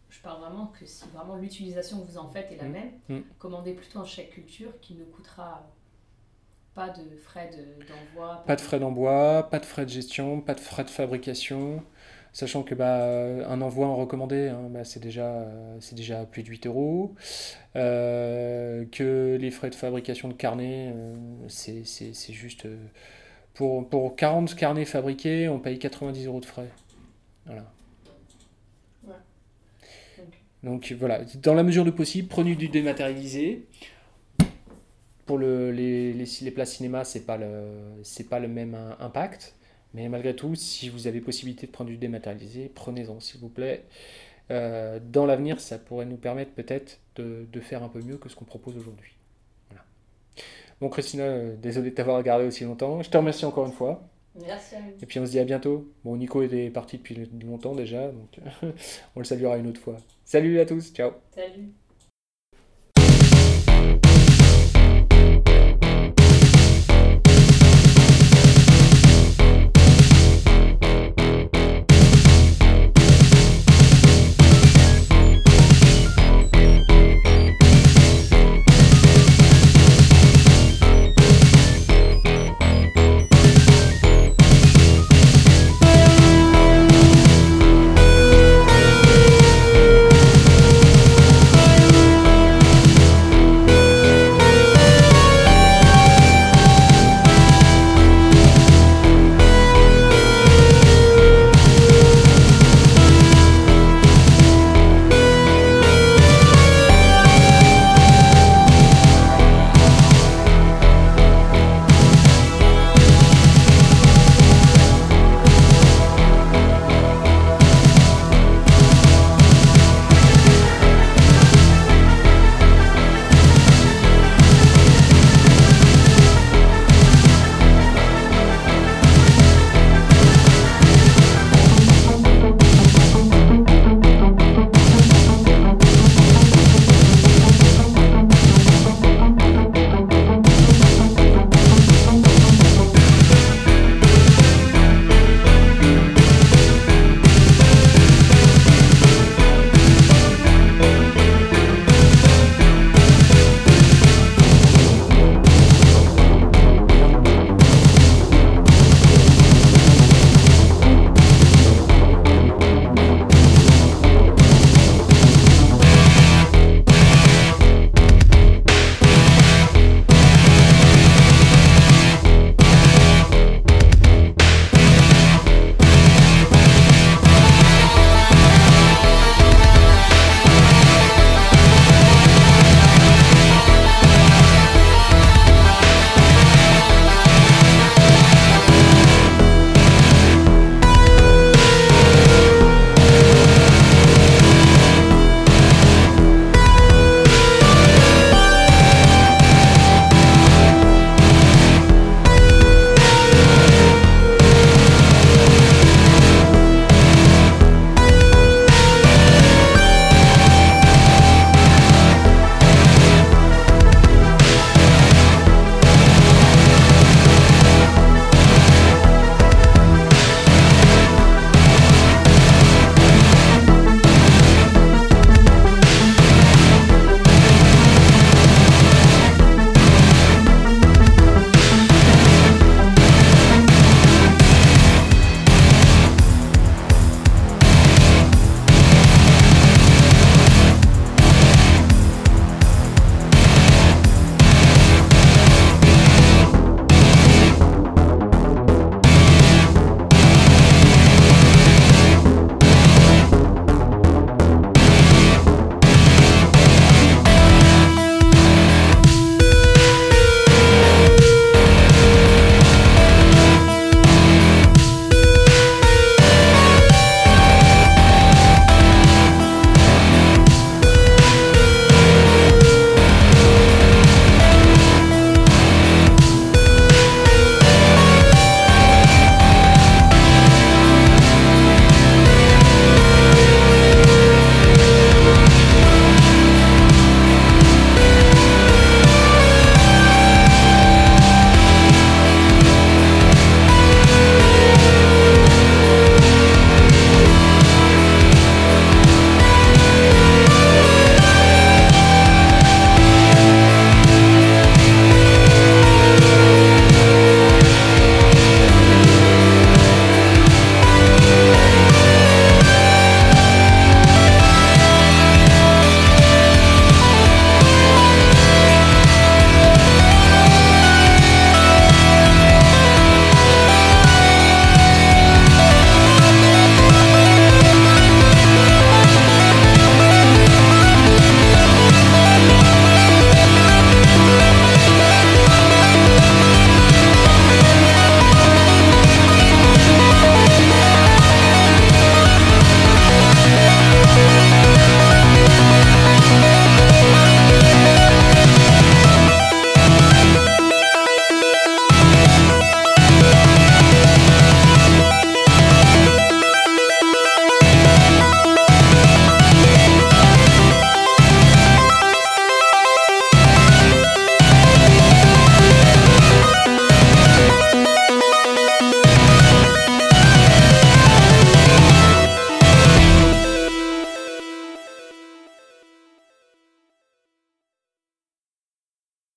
je 0.09 0.21
parle 0.21 0.41
vraiment 0.41 0.67
que 0.67 0.85
si 0.85 1.05
vraiment 1.13 1.35
l'utilisation 1.35 1.99
que 1.99 2.09
vous 2.09 2.17
en 2.17 2.29
faites 2.29 2.51
est 2.51 2.57
la 2.57 2.69
mmh. 2.69 2.71
même, 2.71 2.91
mmh. 3.09 3.19
commandez 3.39 3.73
plutôt 3.73 3.99
un 3.99 4.05
chèque 4.05 4.31
culture 4.31 4.71
qui 4.79 4.95
ne 4.95 5.03
coûtera 5.03 5.69
pas 6.75 6.89
de 6.89 7.15
frais 7.17 7.49
d'envoi. 7.87 8.43
pas 8.45 8.55
de 8.55 8.61
frais 8.61 8.79
d'envoi, 8.79 9.47
pas 9.49 9.59
de 9.59 9.65
frais 9.65 9.85
de 9.85 9.89
gestion, 9.89 10.41
pas 10.41 10.53
de 10.53 10.59
frais 10.59 10.83
de 10.83 10.89
fabrication 10.89 11.81
sachant 12.35 12.63
que 12.63 12.75
bah, 12.75 13.47
un 13.47 13.61
envoi 13.61 13.87
en 13.87 13.95
recommandé, 13.95 14.49
hein, 14.49 14.67
bah, 14.69 14.83
c'est 14.83 14.99
déjà, 14.99 15.47
c'est 15.79 15.95
déjà 15.95 16.25
plus 16.25 16.43
de 16.43 16.49
8 16.49 16.67
euros, 16.67 17.15
euh, 17.77 18.83
que 18.91 19.37
les 19.39 19.51
frais 19.51 19.69
de 19.69 19.75
fabrication 19.75 20.27
de 20.27 20.33
carnets, 20.33 20.91
euh, 20.93 21.15
c'est, 21.47 21.85
juste... 22.33 22.65
Euh, 22.65 22.75
pour, 23.53 23.87
pour 23.87 24.17
40 24.17 24.53
carnets 24.53 24.83
fabriqués, 24.83 25.47
on 25.47 25.59
paye 25.59 25.79
90 25.79 26.27
euros 26.27 26.41
de 26.41 26.45
frais. 26.45 26.67
Voilà. 27.45 27.71
Ouais. 29.07 29.13
Donc 30.61 30.93
voilà, 30.99 31.21
dans 31.41 31.53
la 31.53 31.63
mesure 31.63 31.85
du 31.85 31.93
possible, 31.93 32.27
prenez 32.27 32.55
du 32.55 32.67
dématérialisé. 32.67 33.63
Pour 35.25 35.37
le, 35.37 35.71
les, 35.71 36.13
les, 36.13 36.25
les 36.41 36.51
places 36.51 36.73
cinéma, 36.73 37.03
c'est 37.03 37.25
pas 37.25 37.37
le, 37.37 37.63
c'est 38.03 38.29
pas 38.29 38.39
le 38.39 38.47
même 38.47 38.77
impact. 38.99 39.55
Mais 39.95 40.09
malgré 40.09 40.35
tout, 40.35 40.55
si 40.55 40.89
vous 40.89 41.07
avez 41.07 41.21
possibilité 41.21 41.67
de 41.67 41.71
prendre 41.71 41.89
du 41.89 41.97
dématérialisé, 41.97 42.69
prenez-en 42.73 43.19
s'il 43.19 43.39
vous 43.39 43.49
plaît. 43.49 43.85
Euh, 44.51 44.99
dans 45.01 45.25
l'avenir, 45.25 45.59
ça 45.59 45.79
pourrait 45.79 46.05
nous 46.05 46.17
permettre 46.17 46.51
peut-être 46.51 46.99
de, 47.15 47.47
de, 47.51 47.59
faire 47.61 47.81
un 47.81 47.89
peu 47.89 48.01
mieux 48.01 48.17
que 48.17 48.29
ce 48.29 48.35
qu'on 48.35 48.45
propose 48.45 48.77
aujourd'hui. 48.77 49.15
Voilà. 49.69 49.83
Bon, 50.81 50.89
Christina, 50.89 51.23
euh, 51.23 51.55
désolé 51.55 51.91
de 51.91 51.95
t'avoir 51.95 52.17
regardé 52.17 52.45
aussi 52.45 52.65
longtemps. 52.65 53.01
Je 53.01 53.09
te 53.09 53.17
remercie 53.17 53.45
encore 53.45 53.65
une 53.65 53.73
fois. 53.73 54.07
Merci. 54.39 54.75
Et 55.01 55.05
puis 55.05 55.19
on 55.19 55.25
se 55.25 55.31
dit 55.31 55.39
à 55.39 55.45
bientôt. 55.45 55.89
Bon, 56.03 56.17
Nico 56.17 56.43
était 56.43 56.69
parti 56.69 56.97
depuis 56.97 57.15
longtemps 57.43 57.73
déjà, 57.73 58.11
donc 58.11 58.37
on 59.15 59.19
le 59.19 59.25
saluera 59.25 59.57
une 59.57 59.67
autre 59.67 59.79
fois. 59.79 59.95
Salut 60.25 60.59
à 60.59 60.65
tous, 60.65 60.91
ciao. 60.93 61.11
Salut. 61.33 61.71